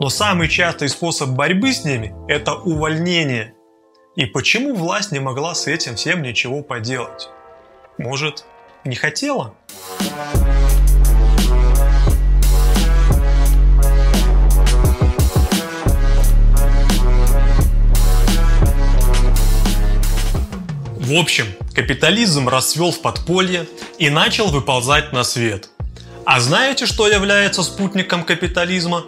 но 0.01 0.09
самый 0.09 0.49
частый 0.49 0.89
способ 0.89 1.29
борьбы 1.29 1.71
с 1.71 1.85
ними– 1.85 2.13
это 2.27 2.53
увольнение. 2.53 3.53
И 4.17 4.25
почему 4.25 4.75
власть 4.75 5.13
не 5.13 5.19
могла 5.19 5.55
с 5.55 5.67
этим 5.67 5.95
всем 5.95 6.21
ничего 6.21 6.61
поделать? 6.61 7.29
Может, 7.97 8.43
не 8.83 8.95
хотела? 8.95 9.53
В 20.97 21.13
общем, 21.17 21.45
капитализм 21.73 22.49
расцвел 22.49 22.91
в 22.91 23.01
подполье 23.01 23.65
и 23.97 24.09
начал 24.09 24.47
выползать 24.47 25.13
на 25.13 25.23
свет– 25.23 25.69
А 26.25 26.39
знаете, 26.39 26.85
что 26.85 27.07
является 27.07 27.63
спутником 27.63 28.23
капитализма? 28.23 29.03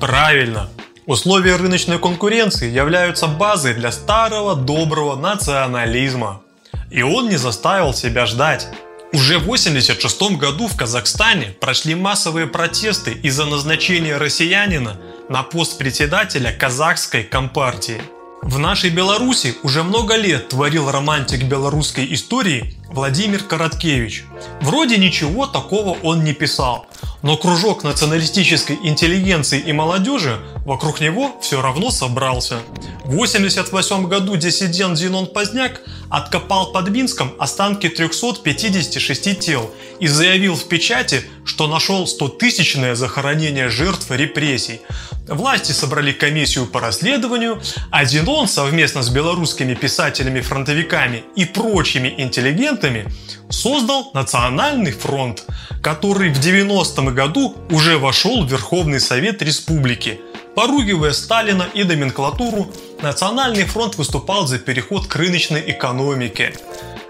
Правильно, 0.00 0.68
условия 1.06 1.54
рыночной 1.54 2.00
конкуренции 2.00 2.68
являются 2.68 3.28
базой 3.28 3.74
для 3.74 3.92
старого 3.92 4.56
доброго 4.56 5.14
национализма. 5.14 6.42
И 6.90 7.02
он 7.02 7.28
не 7.28 7.36
заставил 7.36 7.94
себя 7.94 8.26
ждать. 8.26 8.66
Уже 9.12 9.38
в 9.38 9.44
1986 9.44 10.36
году 10.36 10.66
в 10.66 10.76
Казахстане 10.76 11.54
прошли 11.60 11.94
массовые 11.94 12.48
протесты 12.48 13.12
из-за 13.12 13.46
назначения 13.46 14.16
россиянина 14.16 14.96
на 15.28 15.44
пост 15.44 15.78
председателя 15.78 16.52
казахской 16.52 17.22
компартии. 17.22 18.02
В 18.42 18.58
нашей 18.58 18.90
Беларуси 18.90 19.56
уже 19.62 19.82
много 19.82 20.16
лет 20.16 20.48
творил 20.48 20.90
романтик 20.90 21.44
белорусской 21.44 22.12
истории 22.14 22.74
Владимир 22.88 23.42
Короткевич. 23.42 24.24
Вроде 24.60 24.96
ничего 24.96 25.46
такого 25.46 25.98
он 26.02 26.24
не 26.24 26.32
писал, 26.32 26.86
но 27.22 27.36
кружок 27.36 27.84
националистической 27.84 28.78
интеллигенции 28.82 29.60
и 29.60 29.72
молодежи 29.72 30.38
вокруг 30.64 31.00
него 31.00 31.36
все 31.40 31.60
равно 31.60 31.90
собрался. 31.90 32.58
В 33.04 33.14
1988 33.14 34.06
году 34.06 34.36
диссидент 34.36 34.98
Зенон 34.98 35.26
Поздняк 35.26 35.80
откопал 36.10 36.72
под 36.72 36.88
Минском 36.90 37.32
останки 37.38 37.88
356 37.88 39.38
тел 39.38 39.70
и 39.98 40.06
заявил 40.06 40.54
в 40.54 40.64
печати, 40.68 41.22
что 41.44 41.66
нашел 41.66 42.04
100-тысячное 42.04 42.94
захоронение 42.94 43.68
жертв 43.68 44.10
репрессий. 44.10 44.80
Власти 45.26 45.72
собрали 45.72 46.12
комиссию 46.12 46.66
по 46.66 46.80
расследованию, 46.80 47.60
а 47.90 48.04
Зенон 48.04 48.48
совместно 48.48 49.02
с 49.02 49.10
белорусскими 49.10 49.74
писателями-фронтовиками 49.74 51.24
и 51.36 51.44
прочими 51.44 52.14
интеллигентами 52.16 53.06
создал 53.50 54.10
Национальный 54.14 54.92
фронт, 54.92 55.44
который 55.82 56.32
в 56.32 56.38
90-м 56.38 57.14
году 57.14 57.56
уже 57.70 57.98
вошел 57.98 58.44
в 58.44 58.50
Верховный 58.50 59.00
Совет 59.00 59.42
Республики. 59.42 60.20
Поругивая 60.54 61.12
Сталина 61.12 61.66
и 61.74 61.84
номенклатуру, 61.84 62.70
Национальный 63.00 63.64
фронт 63.64 63.96
выступал 63.96 64.46
за 64.46 64.58
переход 64.58 65.06
к 65.06 65.16
рыночной 65.16 65.62
экономике. 65.70 66.52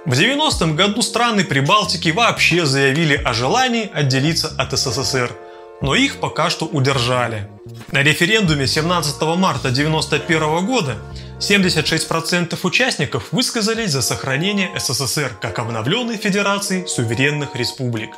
В 0.04 0.12
90-м 0.12 0.76
году 0.76 1.02
страны 1.02 1.44
Прибалтики 1.44 2.10
вообще 2.10 2.66
заявили 2.66 3.14
о 3.16 3.32
желании 3.32 3.90
отделиться 3.92 4.52
от 4.56 4.78
СССР, 4.78 5.32
но 5.80 5.94
их 5.94 6.16
пока 6.16 6.50
что 6.50 6.66
удержали. 6.66 7.48
На 7.92 8.02
референдуме 8.02 8.66
17 8.66 9.20
марта 9.36 9.68
1991 9.68 10.66
года 10.66 10.96
76% 11.38 12.58
участников 12.64 13.28
высказались 13.30 13.92
за 13.92 14.02
сохранение 14.02 14.72
СССР 14.76 15.36
как 15.40 15.60
обновленной 15.60 16.16
федерации 16.16 16.84
суверенных 16.86 17.54
республик. 17.54 18.10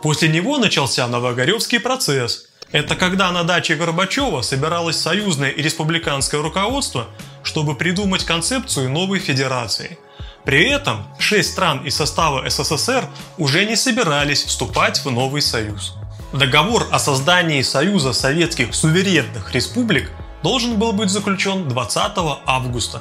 После 0.00 0.28
него 0.28 0.56
начался 0.56 1.06
Новогоревский 1.06 1.80
процесс. 1.80 2.46
Это 2.72 2.96
когда 2.96 3.30
на 3.30 3.44
даче 3.44 3.74
Горбачева 3.74 4.40
собиралось 4.40 4.96
союзное 4.96 5.50
и 5.50 5.60
республиканское 5.60 6.40
руководство, 6.40 7.08
чтобы 7.42 7.74
придумать 7.74 8.24
концепцию 8.24 8.88
новой 8.88 9.18
федерации. 9.18 9.98
При 10.46 10.70
этом 10.70 11.06
шесть 11.18 11.52
стран 11.52 11.84
из 11.84 11.94
состава 11.94 12.48
СССР 12.48 13.04
уже 13.36 13.66
не 13.66 13.76
собирались 13.76 14.44
вступать 14.44 15.04
в 15.04 15.10
новый 15.10 15.42
союз. 15.42 15.94
Договор 16.32 16.88
о 16.90 16.98
создании 16.98 17.60
Союза 17.60 18.14
Советских 18.14 18.74
Суверенных 18.74 19.54
Республик 19.54 20.10
должен 20.42 20.78
был 20.78 20.92
быть 20.92 21.10
заключен 21.10 21.68
20 21.68 22.12
августа. 22.46 23.00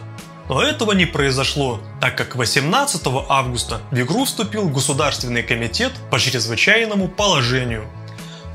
Но 0.50 0.62
этого 0.62 0.91
не 0.91 1.05
произошло, 1.05 1.79
так 2.01 2.17
как 2.17 2.36
18 2.36 3.01
августа 3.29 3.81
в 3.91 4.00
игру 4.00 4.25
вступил 4.25 4.67
Государственный 4.67 5.43
комитет 5.43 5.93
по 6.10 6.19
чрезвычайному 6.19 7.07
положению. 7.07 7.88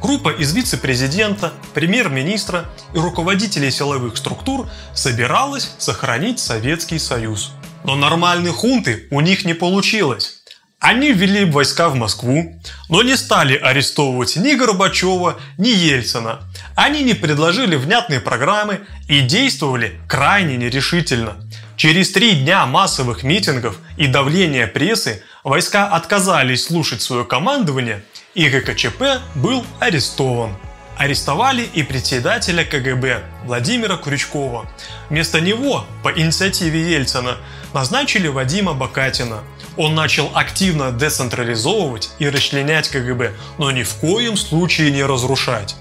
Группа 0.02 0.28
из 0.28 0.52
вице-президента, 0.52 1.52
премьер-министра 1.72 2.66
и 2.94 2.98
руководителей 2.98 3.70
силовых 3.70 4.18
структур 4.18 4.68
собиралась 4.94 5.74
сохранить 5.78 6.38
Советский 6.38 6.98
Союз. 6.98 7.52
Но 7.82 7.96
нормальной 7.96 8.50
хунты 8.50 9.08
у 9.10 9.20
них 9.20 9.44
не 9.44 9.54
получилось. 9.54 10.42
Они 10.78 11.12
ввели 11.12 11.44
войска 11.46 11.88
в 11.88 11.94
Москву, 11.94 12.60
но 12.90 13.02
не 13.02 13.16
стали 13.16 13.56
арестовывать 13.56 14.36
ни 14.36 14.54
Горбачева, 14.54 15.38
ни 15.56 15.68
Ельцина. 15.68 16.40
Они 16.76 17.02
не 17.02 17.14
предложили 17.14 17.74
внятные 17.74 18.20
программы 18.20 18.82
и 19.08 19.20
действовали 19.20 19.98
крайне 20.06 20.56
нерешительно. 20.56 21.36
Через 21.76 22.12
три 22.12 22.36
дня 22.36 22.64
массовых 22.66 23.24
митингов 23.24 23.78
и 23.96 24.06
давления 24.06 24.68
прессы 24.68 25.24
войска 25.42 25.88
отказались 25.88 26.66
слушать 26.66 27.02
свое 27.02 27.24
командование, 27.24 28.04
и 28.34 28.48
ГКЧП 28.48 29.20
был 29.34 29.64
арестован. 29.80 30.54
Арестовали 30.96 31.62
и 31.62 31.82
председателя 31.82 32.64
КГБ 32.64 33.22
Владимира 33.44 33.96
Крючкова. 33.96 34.70
Вместо 35.10 35.40
него, 35.40 35.84
по 36.04 36.08
инициативе 36.08 36.92
Ельцина, 36.92 37.36
назначили 37.74 38.28
Вадима 38.28 38.74
Бакатина– 38.74 39.40
он 39.76 39.94
начал 39.94 40.30
активно 40.34 40.90
децентрализовывать 40.90 42.10
и 42.18 42.28
расчленять 42.28 42.88
КГБ, 42.88 43.32
но 43.58 43.70
ни 43.70 43.82
в 43.82 43.94
коем 43.96 44.36
случае 44.36 44.90
не 44.90 45.04
разрушать. 45.04 45.76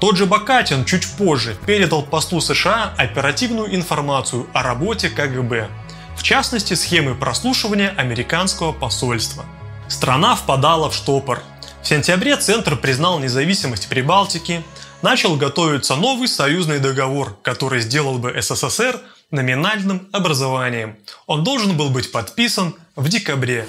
Тот 0.00 0.16
же 0.16 0.26
Бакатин 0.26 0.84
чуть 0.84 1.10
позже 1.16 1.56
передал 1.66 2.02
послу 2.02 2.40
США 2.40 2.94
оперативную 2.96 3.74
информацию 3.74 4.46
о 4.52 4.62
работе 4.62 5.10
КГБ, 5.10 5.68
в 6.16 6.22
частности 6.22 6.74
схемы 6.74 7.16
прослушивания 7.16 7.92
американского 7.96 8.72
посольства. 8.72 9.44
Страна 9.88 10.36
впадала 10.36 10.88
в 10.88 10.94
штопор. 10.94 11.42
В 11.82 11.86
сентябре 11.88 12.36
Центр 12.36 12.76
признал 12.76 13.18
независимость 13.18 13.88
Прибалтики, 13.88 14.62
начал 15.02 15.36
готовиться 15.36 15.96
новый 15.96 16.28
союзный 16.28 16.78
договор, 16.78 17.36
который 17.42 17.80
сделал 17.80 18.18
бы 18.18 18.36
СССР 18.40 19.00
номинальным 19.32 20.08
образованием. 20.12 20.96
Он 21.26 21.42
должен 21.42 21.76
был 21.76 21.90
быть 21.90 22.12
подписан 22.12 22.74
в 22.94 23.08
декабре. 23.08 23.66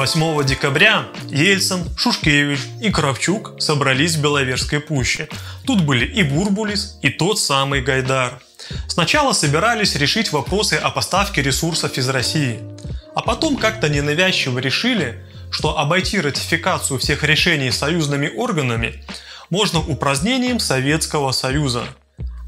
Восьмого 0.00 0.42
декабря 0.44 1.08
Ельцин, 1.28 1.84
Шушкевич 1.94 2.60
и 2.80 2.90
Кравчук 2.90 3.56
собрались 3.58 4.16
в 4.16 4.22
Беловежской 4.22 4.80
пуще. 4.80 5.28
Тут 5.66 5.82
были 5.82 6.06
и 6.06 6.22
Бурбулис, 6.22 6.96
и 7.02 7.10
тот 7.10 7.38
самый 7.38 7.82
Гайдар. 7.82 8.40
Сначала 8.88 9.34
собирались 9.34 9.96
решить 9.96 10.32
вопросы 10.32 10.76
о 10.76 10.88
поставке 10.88 11.42
ресурсов 11.42 11.98
из 11.98 12.08
России. 12.08 12.60
А 13.14 13.20
потом 13.20 13.58
как-то 13.58 13.90
ненавязчиво 13.90 14.58
решили, 14.58 15.22
что 15.50 15.78
обойти 15.78 16.18
ратификацию 16.18 16.98
всех 16.98 17.22
решений 17.22 17.70
союзными 17.70 18.30
органами 18.34 19.04
можно 19.50 19.80
упразднением 19.80 20.60
Советского 20.60 21.32
Союза. 21.32 21.84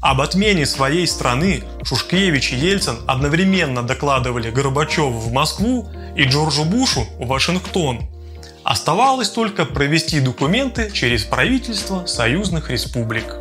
Об 0.01 0.21
отмене 0.21 0.65
своей 0.65 1.07
страны 1.07 1.63
Шушкевич 1.83 2.51
и 2.51 2.55
Ельцин 2.55 2.97
одновременно 3.07 3.83
докладывали 3.83 4.49
Горбачеву 4.49 5.19
в 5.19 5.31
Москву 5.31 5.89
и 6.15 6.23
Джорджу 6.23 6.65
Бушу 6.65 7.05
в 7.19 7.27
Вашингтон. 7.27 8.01
Оставалось 8.63 9.29
только 9.29 9.65
провести 9.65 10.19
документы 10.19 10.89
через 10.91 11.23
правительство 11.23 12.05
союзных 12.05 12.69
республик. 12.69 13.35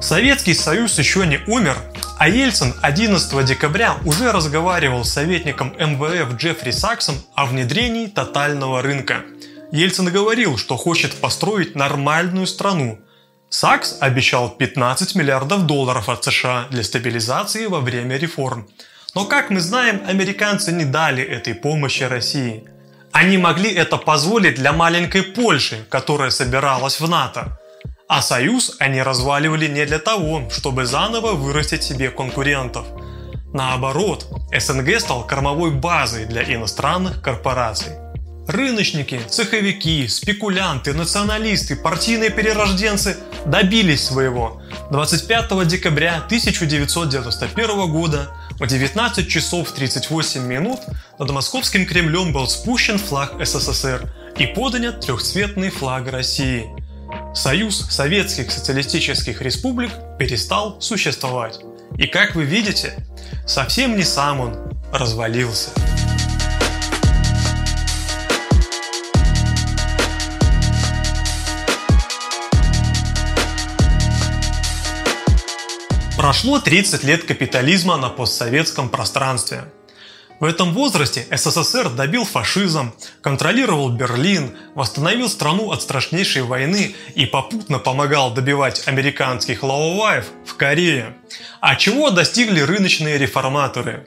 Советский 0.00 0.54
Союз 0.54 0.98
еще 0.98 1.26
не 1.26 1.38
умер, 1.46 1.78
а 2.18 2.28
Ельцин 2.28 2.74
11 2.82 3.44
декабря 3.46 3.96
уже 4.04 4.32
разговаривал 4.32 5.04
с 5.04 5.12
советником 5.12 5.74
МВФ 5.78 6.36
Джеффри 6.36 6.72
Саксом 6.72 7.16
о 7.34 7.46
внедрении 7.46 8.06
тотального 8.06 8.82
рынка. 8.82 9.22
Ельцин 9.72 10.06
говорил, 10.06 10.58
что 10.58 10.76
хочет 10.76 11.14
построить 11.14 11.74
нормальную 11.74 12.46
страну. 12.46 12.98
Сакс 13.48 13.96
обещал 14.00 14.50
15 14.50 15.14
миллиардов 15.14 15.66
долларов 15.66 16.08
от 16.08 16.24
США 16.24 16.66
для 16.70 16.82
стабилизации 16.82 17.66
во 17.66 17.80
время 17.80 18.16
реформ. 18.16 18.68
Но 19.14 19.26
как 19.26 19.50
мы 19.50 19.60
знаем, 19.60 20.02
американцы 20.06 20.72
не 20.72 20.84
дали 20.84 21.22
этой 21.22 21.54
помощи 21.54 22.02
России. 22.02 22.64
Они 23.12 23.38
могли 23.38 23.72
это 23.72 23.96
позволить 23.96 24.56
для 24.56 24.72
маленькой 24.72 25.22
Польши, 25.22 25.84
которая 25.88 26.30
собиралась 26.30 26.98
в 26.98 27.08
НАТО. 27.08 27.58
А 28.08 28.22
союз 28.22 28.76
они 28.80 29.00
разваливали 29.00 29.68
не 29.68 29.86
для 29.86 30.00
того, 30.00 30.50
чтобы 30.50 30.84
заново 30.84 31.32
вырастить 31.32 31.84
себе 31.84 32.10
конкурентов. 32.10 32.86
Наоборот, 33.52 34.26
СНГ 34.52 34.98
стал 34.98 35.24
кормовой 35.24 35.70
базой 35.70 36.24
для 36.24 36.42
иностранных 36.42 37.22
корпораций. 37.22 37.92
Рыночники, 38.48 39.20
цеховики, 39.28 40.08
спекулянты, 40.08 40.92
националисты, 40.92 41.76
партийные 41.76 42.30
перерожденцы 42.30 43.16
добились 43.46 44.04
своего. 44.04 44.60
25 44.90 45.66
декабря 45.66 46.16
1991 46.26 47.90
года 47.90 48.30
в 48.64 48.66
19 48.66 49.28
часов 49.28 49.72
38 49.72 50.42
минут 50.42 50.80
над 51.18 51.30
московским 51.30 51.86
Кремлем 51.86 52.32
был 52.32 52.48
спущен 52.48 52.98
флаг 52.98 53.34
СССР 53.44 54.10
и 54.38 54.46
поднят 54.46 55.00
трехцветный 55.00 55.70
флаг 55.70 56.10
России– 56.10 56.66
Союз 57.34 57.86
Советских 57.90 58.50
Социалистических 58.50 59.42
Республик 59.42 59.90
перестал 60.18 60.80
существовать. 60.80 61.60
И 61.98 62.06
как 62.06 62.34
вы 62.34 62.44
видите, 62.44 62.94
совсем 63.46 63.96
не 63.96 64.04
сам 64.04 64.40
он 64.40 64.72
развалился. 64.92 65.70
Прошло 76.24 76.58
30 76.58 77.04
лет 77.04 77.24
капитализма 77.24 77.98
на 77.98 78.08
постсоветском 78.08 78.88
пространстве. 78.88 79.64
В 80.40 80.44
этом 80.44 80.72
возрасте 80.72 81.26
СССР 81.30 81.90
добил 81.90 82.24
фашизм, 82.24 82.94
контролировал 83.20 83.90
Берлин, 83.90 84.56
восстановил 84.74 85.28
страну 85.28 85.70
от 85.70 85.82
страшнейшей 85.82 86.40
войны 86.40 86.94
и 87.14 87.26
попутно 87.26 87.78
помогал 87.78 88.32
добивать 88.32 88.88
американских 88.88 89.62
лаоваев 89.62 90.24
в 90.46 90.54
Корее. 90.56 91.14
А 91.60 91.76
чего 91.76 92.08
достигли 92.08 92.60
рыночные 92.60 93.18
реформаторы? 93.18 94.06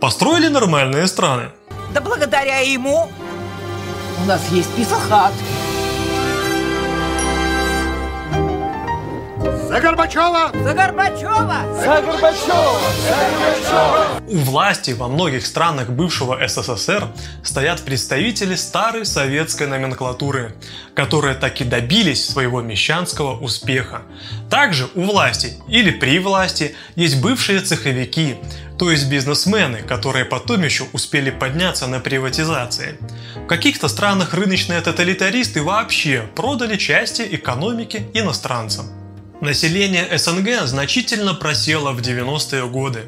Построили 0.00 0.46
нормальные 0.46 1.08
страны. 1.08 1.50
Да 1.92 2.00
благодаря 2.00 2.60
ему 2.60 3.10
у 4.22 4.24
нас 4.24 4.40
есть 4.52 4.72
писахат. 4.76 5.32
За 9.76 9.82
Горбачева! 9.82 10.52
За 10.64 10.72
Горбачева! 10.72 11.64
За 11.80 12.00
Горбачева! 12.00 12.80
За 13.02 13.16
Горбачева! 13.30 14.20
У 14.26 14.38
власти 14.38 14.92
во 14.92 15.06
многих 15.08 15.44
странах 15.44 15.90
бывшего 15.90 16.38
СССР 16.48 17.08
стоят 17.42 17.82
представители 17.82 18.54
старой 18.54 19.04
советской 19.04 19.66
номенклатуры, 19.66 20.54
которые 20.94 21.34
так 21.34 21.60
и 21.60 21.64
добились 21.64 22.26
своего 22.26 22.62
мещанского 22.62 23.38
успеха. 23.38 24.00
Также 24.48 24.88
у 24.94 25.02
власти 25.02 25.58
или 25.68 25.90
при 25.90 26.20
власти 26.20 26.74
есть 26.94 27.20
бывшие 27.20 27.60
цеховики, 27.60 28.36
то 28.78 28.90
есть 28.90 29.10
бизнесмены, 29.10 29.82
которые 29.82 30.24
потом 30.24 30.64
еще 30.64 30.84
успели 30.94 31.28
подняться 31.28 31.86
на 31.86 32.00
приватизации. 32.00 32.96
В 33.34 33.46
каких-то 33.46 33.88
странах 33.88 34.32
рыночные 34.32 34.80
тоталитаристы 34.80 35.62
вообще 35.62 36.22
продали 36.34 36.78
части 36.78 37.28
экономики 37.30 38.06
иностранцам. 38.14 38.95
Население 39.40 40.06
СНГ 40.16 40.66
значительно 40.66 41.34
просело 41.34 41.90
в 41.92 42.00
90-е 42.00 42.66
годы. 42.68 43.02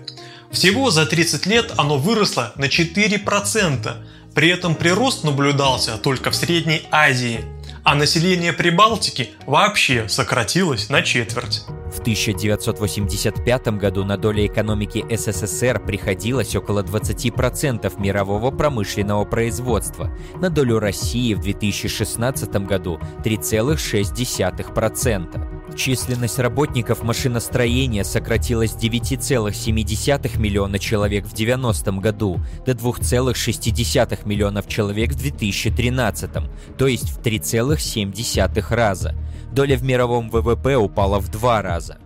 Всего 0.51 0.91
за 0.91 1.07
30 1.07 1.47
лет 1.47 1.73
оно 1.79 1.97
выросло 1.97 2.53
на 2.57 2.67
4%, 2.67 3.97
при 4.35 4.51
этом 4.51 4.75
прирост 4.75 5.25
наблюдался 5.25 5.97
только 5.97 6.31
в 6.31 6.35
Средней 6.35 6.83
Азии, 6.91 7.47
а 7.83 7.95
население 7.95 8.53
Прибалтики 8.53 9.31
вообще 9.47 10.07
сократилось 10.09 10.91
на 10.91 11.01
четверть. 11.01 11.63
В 11.91 12.01
1985 12.01 13.69
году 13.79 14.05
на 14.05 14.19
долю 14.19 14.45
экономики 14.45 15.03
СССР 15.11 15.81
приходилось 15.81 16.55
около 16.55 16.83
20% 16.83 17.99
мирового 17.99 18.51
промышленного 18.51 19.25
производства, 19.25 20.15
на 20.37 20.51
долю 20.51 20.79
России 20.79 21.33
в 21.33 21.41
2016 21.41 22.51
году 22.67 23.01
3,6%. 23.25 25.58
Численность 25.79 26.41
работников 26.41 27.05
машиностроения 27.05 28.03
сократилась 28.03 28.73
с 28.73 28.77
9,7 28.77 30.39
миллиона 30.41 30.81
человек 30.81 31.25
в 31.25 31.33
90 31.33 31.93
году 31.93 32.41
до 32.67 32.73
2,6 32.73 34.27
миллионов 34.27 34.67
человек 34.67 35.13
в 35.13 35.17
2013, 35.17 36.31
то 36.77 36.87
есть 36.89 37.09
в 37.11 37.21
3,7 37.21 38.75
раза. 38.75 39.15
Доля 39.53 39.77
в 39.77 39.85
мировом 39.85 40.31
ВВП 40.31 40.77
упала 40.77 41.21
в 41.21 41.29
два 41.31 41.63
раза. 41.63 41.99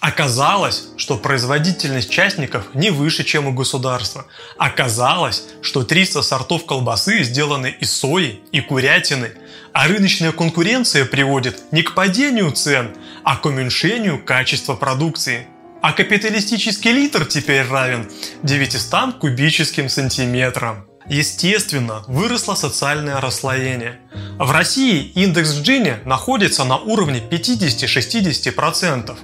Оказалось, 0.00 0.88
что 0.96 1.18
производительность 1.18 2.10
частников 2.10 2.74
не 2.74 2.90
выше, 2.90 3.22
чем 3.22 3.46
у 3.46 3.52
государства. 3.52 4.26
Оказалось, 4.56 5.44
что 5.60 5.82
300 5.84 6.22
сортов 6.22 6.64
колбасы 6.64 7.22
сделаны 7.22 7.76
из 7.80 7.92
сои 7.92 8.40
и 8.50 8.62
курятины. 8.62 9.32
А 9.74 9.88
рыночная 9.88 10.32
конкуренция 10.32 11.04
приводит 11.04 11.70
не 11.70 11.82
к 11.82 11.94
падению 11.94 12.50
цен, 12.52 12.96
а 13.24 13.36
к 13.36 13.44
уменьшению 13.44 14.24
качества 14.24 14.74
продукции. 14.74 15.46
А 15.82 15.92
капиталистический 15.92 16.92
литр 16.92 17.26
теперь 17.26 17.66
равен 17.66 18.10
900 18.42 19.18
кубическим 19.18 19.90
сантиметрам. 19.90 20.86
Естественно, 21.08 22.04
выросло 22.06 22.54
социальное 22.54 23.20
расслоение. 23.20 24.00
В 24.38 24.50
России 24.50 25.10
индекс 25.14 25.54
Джинни 25.56 25.96
находится 26.04 26.64
на 26.64 26.76
уровне 26.76 27.20
50-60%. 27.28 29.18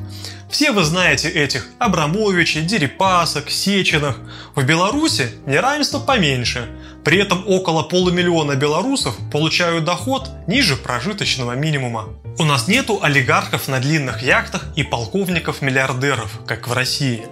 Все 0.48 0.70
вы 0.70 0.84
знаете 0.84 1.28
этих 1.28 1.66
Абрамовичей, 1.78 2.62
Дерипасок, 2.62 3.50
Сеченых. 3.50 4.16
В 4.54 4.62
Беларуси 4.62 5.30
неравенство 5.44 5.98
поменьше. 5.98 6.68
При 7.04 7.18
этом 7.18 7.44
около 7.46 7.82
полумиллиона 7.82 8.54
белорусов 8.54 9.16
получают 9.32 9.84
доход 9.84 10.30
ниже 10.46 10.76
прожиточного 10.76 11.52
минимума. 11.52 12.08
У 12.38 12.44
нас 12.44 12.68
нету 12.68 13.00
олигархов 13.02 13.66
на 13.66 13.80
длинных 13.80 14.22
яхтах 14.22 14.66
и 14.76 14.82
полковников-миллиардеров, 14.82 16.40
как 16.46 16.68
в 16.68 16.72
России. 16.72 17.26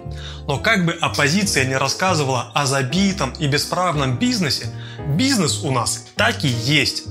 Но 0.47 0.57
как 0.57 0.85
бы 0.85 0.93
оппозиция 0.93 1.65
не 1.65 1.75
рассказывала 1.75 2.51
о 2.53 2.65
забитом 2.65 3.33
и 3.39 3.47
бесправном 3.47 4.17
бизнесе, 4.17 4.67
бизнес 5.07 5.63
у 5.63 5.71
нас 5.71 6.05
так 6.15 6.43
и 6.43 6.47
есть. 6.47 7.03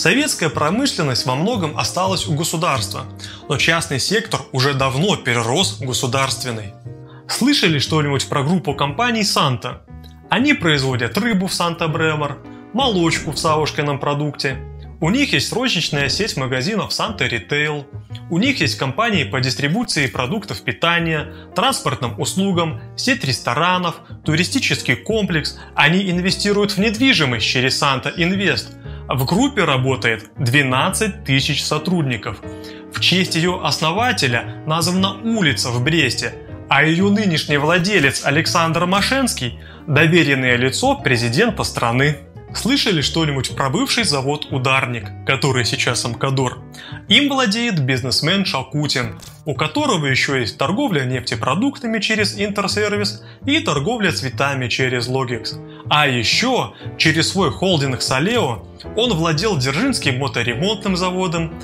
Советская 0.00 0.48
промышленность 0.48 1.26
во 1.26 1.34
многом 1.34 1.76
осталась 1.76 2.26
у 2.26 2.34
государства, 2.34 3.04
но 3.50 3.58
частный 3.58 4.00
сектор 4.00 4.40
уже 4.50 4.72
давно 4.72 5.14
перерос 5.16 5.78
государственный. 5.78 6.72
Слышали 7.28 7.78
что-нибудь 7.78 8.26
про 8.26 8.42
группу 8.42 8.72
компаний 8.74 9.24
«Санта»? 9.24 9.82
Они 10.30 10.54
производят 10.54 11.18
рыбу 11.18 11.48
в 11.48 11.52
Санта-Бремор, 11.52 12.38
молочку 12.72 13.32
в 13.32 13.38
Савушкином 13.38 14.00
продукте. 14.00 14.56
У 15.00 15.08
них 15.08 15.32
есть 15.32 15.50
розничная 15.52 16.10
сеть 16.10 16.36
магазинов 16.36 16.92
«Санта 16.92 17.26
Ритейл». 17.26 17.86
У 18.28 18.38
них 18.38 18.60
есть 18.60 18.76
компании 18.76 19.24
по 19.24 19.40
дистрибуции 19.40 20.06
продуктов 20.06 20.60
питания, 20.60 21.32
транспортным 21.54 22.20
услугам, 22.20 22.80
сеть 22.96 23.24
ресторанов, 23.24 23.96
туристический 24.24 24.96
комплекс. 24.96 25.58
Они 25.74 26.10
инвестируют 26.10 26.72
в 26.72 26.78
недвижимость 26.78 27.46
через 27.46 27.78
«Санта 27.78 28.12
Инвест», 28.14 28.76
в 29.08 29.24
группе 29.24 29.64
работает 29.64 30.30
12 30.38 31.24
тысяч 31.24 31.64
сотрудников. 31.64 32.38
В 32.94 33.00
честь 33.00 33.34
ее 33.34 33.60
основателя 33.60 34.62
названа 34.66 35.14
улица 35.14 35.70
в 35.70 35.82
Бресте, 35.82 36.34
а 36.68 36.84
ее 36.84 37.10
нынешний 37.10 37.56
владелец 37.56 38.24
Александр 38.24 38.86
Машенский– 38.86 39.58
доверенное 39.88 40.56
лицо 40.56 40.94
президента 40.94 41.64
страны. 41.64 42.18
Слышали 42.54 43.00
что-нибудь 43.00 43.54
про 43.54 43.70
бывший 43.70 44.04
завод 44.04 44.48
«Ударник», 44.50 45.08
который 45.24 45.64
сейчас 45.64 46.04
Амкадор? 46.04 46.58
Им 47.08 47.28
владеет 47.28 47.80
бизнесмен 47.80 48.44
Шакутин, 48.44 49.18
у 49.44 49.54
которого 49.54 50.06
еще 50.06 50.40
есть 50.40 50.58
торговля 50.58 51.04
нефтепродуктами 51.04 52.00
через 52.00 52.38
Интерсервис 52.38 53.22
и 53.46 53.60
торговля 53.60 54.12
цветами 54.12 54.68
через 54.68 55.08
Logix. 55.08 55.54
А 55.88 56.08
еще 56.08 56.74
через 56.98 57.30
свой 57.30 57.50
холдинг 57.50 58.02
Салео 58.02 58.66
он 58.96 59.12
владел 59.14 59.56
Дзержинским 59.56 60.18
моторемонтным 60.18 60.96
заводом, 60.96 61.54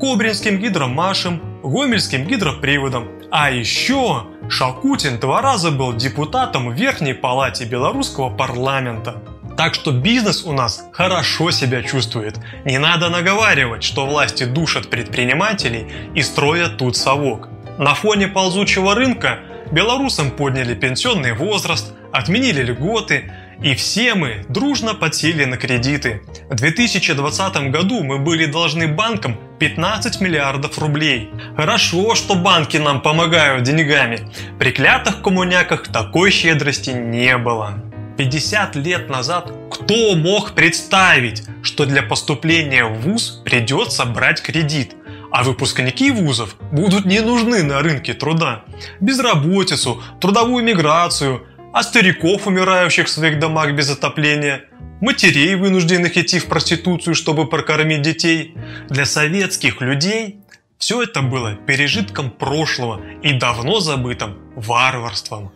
Кобринским 0.00 0.58
гидромашем, 0.58 1.42
Гомельским 1.62 2.26
гидроприводом. 2.26 3.08
А 3.30 3.50
еще 3.50 4.26
Шакутин 4.48 5.18
два 5.18 5.42
раза 5.42 5.72
был 5.72 5.92
депутатом 5.94 6.70
в 6.70 6.74
Верхней 6.74 7.14
Палате 7.14 7.64
Белорусского 7.64 8.30
парламента. 8.30 9.20
Так 9.58 9.74
что 9.74 9.90
бизнес 9.90 10.44
у 10.44 10.52
нас 10.52 10.84
хорошо 10.92 11.50
себя 11.50 11.82
чувствует. 11.82 12.36
Не 12.64 12.78
надо 12.78 13.08
наговаривать, 13.08 13.82
что 13.82 14.06
власти 14.06 14.44
душат 14.44 14.88
предпринимателей 14.88 15.88
и 16.14 16.22
строят 16.22 16.76
тут 16.76 16.96
совок. 16.96 17.48
На 17.76 17.94
фоне 17.94 18.28
ползучего 18.28 18.94
рынка 18.94 19.40
белорусам 19.72 20.30
подняли 20.30 20.74
пенсионный 20.76 21.32
возраст, 21.32 21.92
отменили 22.12 22.62
льготы, 22.62 23.32
и 23.60 23.74
все 23.74 24.14
мы 24.14 24.44
дружно 24.48 24.94
подсели 24.94 25.44
на 25.44 25.56
кредиты. 25.56 26.22
В 26.48 26.54
2020 26.54 27.72
году 27.72 28.04
мы 28.04 28.18
были 28.18 28.46
должны 28.46 28.86
банкам 28.86 29.36
15 29.58 30.20
миллиардов 30.20 30.78
рублей. 30.78 31.30
Хорошо, 31.56 32.14
что 32.14 32.36
банки 32.36 32.76
нам 32.76 33.00
помогают 33.00 33.64
деньгами. 33.64 34.20
При 34.60 34.70
клятых 34.70 35.20
коммуняках 35.20 35.88
такой 35.88 36.30
щедрости 36.30 36.90
не 36.90 37.36
было. 37.38 37.87
50 38.18 38.76
лет 38.76 39.08
назад 39.08 39.52
кто 39.70 40.16
мог 40.16 40.52
представить, 40.52 41.44
что 41.62 41.86
для 41.86 42.02
поступления 42.02 42.84
в 42.84 43.00
ВУЗ 43.00 43.42
придется 43.44 44.04
брать 44.04 44.42
кредит, 44.42 44.96
а 45.30 45.44
выпускники 45.44 46.10
вузов 46.10 46.56
будут 46.72 47.04
не 47.04 47.20
нужны 47.20 47.62
на 47.62 47.80
рынке 47.80 48.14
труда. 48.14 48.64
Безработицу, 49.00 50.02
трудовую 50.20 50.64
миграцию, 50.64 51.46
а 51.72 51.82
стариков, 51.82 52.46
умирающих 52.46 53.06
в 53.06 53.10
своих 53.10 53.38
домах 53.38 53.72
без 53.72 53.88
отопления, 53.88 54.64
матерей, 55.00 55.54
вынужденных 55.54 56.16
идти 56.16 56.40
в 56.40 56.46
проституцию, 56.46 57.14
чтобы 57.14 57.48
прокормить 57.48 58.02
детей. 58.02 58.56
Для 58.90 59.04
советских 59.06 59.80
людей 59.80 60.40
Все 60.78 61.02
это 61.02 61.22
было 61.22 61.54
пережитком 61.54 62.30
прошлого 62.30 63.00
и 63.22 63.32
давно 63.32 63.80
забытым 63.80 64.38
варварством. 64.54 65.50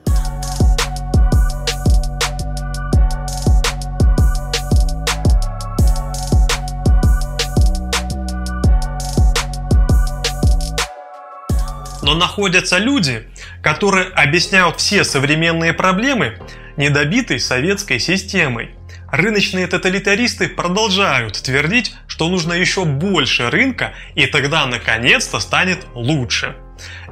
Но 12.13 12.19
находятся 12.19 12.77
люди, 12.77 13.27
которые 13.63 14.05
объясняют 14.09 14.79
все 14.79 15.03
современные 15.03 15.73
проблемы 15.73 16.37
недобитой 16.77 17.41
советской 17.41 17.99
системой. 17.99 18.75
Рыночные 19.11 19.67
тоталитаристы 19.67 20.49
продолжают 20.49 21.41
твердить, 21.43 21.95
что 22.07 22.29
нужно 22.29 22.53
еще 22.53 22.85
больше 22.85 23.49
рынка, 23.49 23.95
и 24.15 24.27
тогда 24.27 24.67
наконец-то 24.67 25.41
станет 25.41 25.87
лучше. 25.95 26.55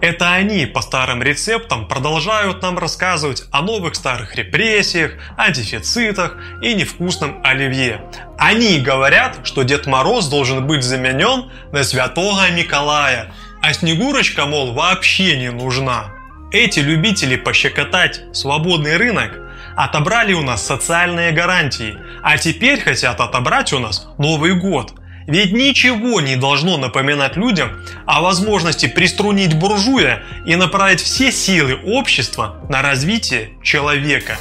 Это 0.02 0.34
они 0.34 0.66
по 0.66 0.82
старым 0.82 1.22
рецептам 1.22 1.88
продолжают 1.88 2.60
нам 2.60 2.78
рассказывать 2.78 3.44
о 3.52 3.62
новых 3.62 3.94
старых 3.94 4.34
репрессиях, 4.34 5.12
о 5.38 5.50
дефицитах 5.50 6.36
и 6.62 6.74
невкусном 6.74 7.40
оливье. 7.42 8.02
Они 8.38 8.80
говорят, 8.80 9.40
что 9.44 9.62
Дед 9.62 9.86
Мороз 9.86 10.28
должен 10.28 10.66
быть 10.66 10.82
заменен 10.82 11.50
на 11.72 11.84
Святого 11.84 12.50
Николая, 12.50 13.32
а 13.62 13.73
Снегурочка, 13.73 14.46
мол, 14.46 14.73
вообще 14.73 15.38
не 15.38 15.51
нужна. 15.51 16.12
Эти 16.53 16.81
любители 16.81 17.37
пощекотать 17.37 18.23
свободный 18.33 18.96
рынок 18.96 19.38
отобрали 19.77 20.33
у 20.33 20.42
нас 20.42 20.66
социальные 20.66 21.33
гарантии, 21.33 21.99
а 22.23 22.38
теперь 22.38 22.81
хотят 22.81 23.20
отобрать 23.20 23.73
у 23.73 23.79
нас 23.79 24.09
Новый 24.18 24.55
год. 24.55 24.92
Ведь 25.27 25.53
ничего 25.53 26.20
не 26.20 26.37
должно 26.37 26.77
напоминать 26.77 27.37
людям 27.37 27.70
о 28.05 28.20
возможности 28.20 28.88
приструнить 28.88 29.55
буржуя 29.55 30.23
и 30.44 30.57
направить 30.57 31.01
все 31.01 31.31
силы 31.31 31.79
общества 31.85 32.57
на 32.68 32.83
развитие 32.83 33.51
человека. 33.62 34.38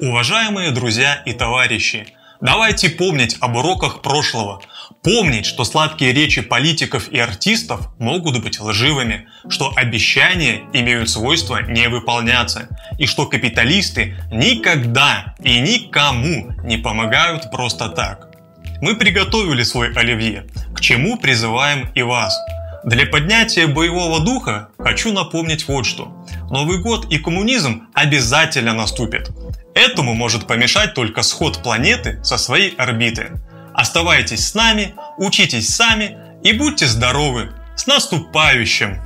Уважаемые 0.00 0.70
друзья 0.70 1.22
и 1.26 1.34
товарищи, 1.34 2.06
давайте 2.40 2.88
помнить 2.88 3.36
об 3.38 3.56
уроках 3.56 4.00
прошлого. 4.00 4.62
Помнить, 5.02 5.44
что 5.44 5.64
сладкие 5.64 6.14
речи 6.14 6.40
политиков 6.40 7.10
и 7.10 7.18
артистов 7.18 7.90
могут 7.98 8.42
быть 8.42 8.58
лживыми, 8.58 9.28
что 9.50 9.74
обещания 9.76 10.62
имеют 10.72 11.10
свойство 11.10 11.60
не 11.62 11.86
выполняться, 11.90 12.68
и 12.98 13.04
что 13.04 13.26
капиталисты 13.26 14.16
никогда 14.32 15.34
и 15.44 15.60
никому 15.60 16.50
не 16.64 16.78
помогают 16.78 17.50
просто 17.50 17.90
так. 17.90 18.28
Мы 18.80 18.96
приготовили 18.96 19.64
свой 19.64 19.92
оливье, 19.92 20.46
к 20.74 20.80
чему 20.80 21.18
призываем 21.18 21.90
и 21.94 22.00
вас– 22.00 22.38
для 22.82 23.04
поднятия 23.04 23.66
боевого 23.66 24.20
духа 24.20 24.70
хочу 24.78 25.12
напомнить 25.12 25.68
вот 25.68 25.84
что. 25.84 26.10
Новый 26.50 26.78
год 26.78 27.12
и 27.12 27.18
коммунизм 27.18 27.88
обязательно 27.92 28.72
наступит. 28.72 29.30
Этому 29.80 30.14
может 30.14 30.46
помешать 30.46 30.92
только 30.92 31.22
сход 31.22 31.62
планеты 31.62 32.22
со 32.22 32.36
своей 32.36 32.74
орбиты. 32.76 33.30
Оставайтесь 33.72 34.46
с 34.46 34.54
нами, 34.54 34.94
учитесь 35.16 35.74
сами 35.74 36.18
и 36.44 36.52
будьте 36.52 36.86
здоровы. 36.86 37.54
С 37.76 37.86
наступающим! 37.86 39.00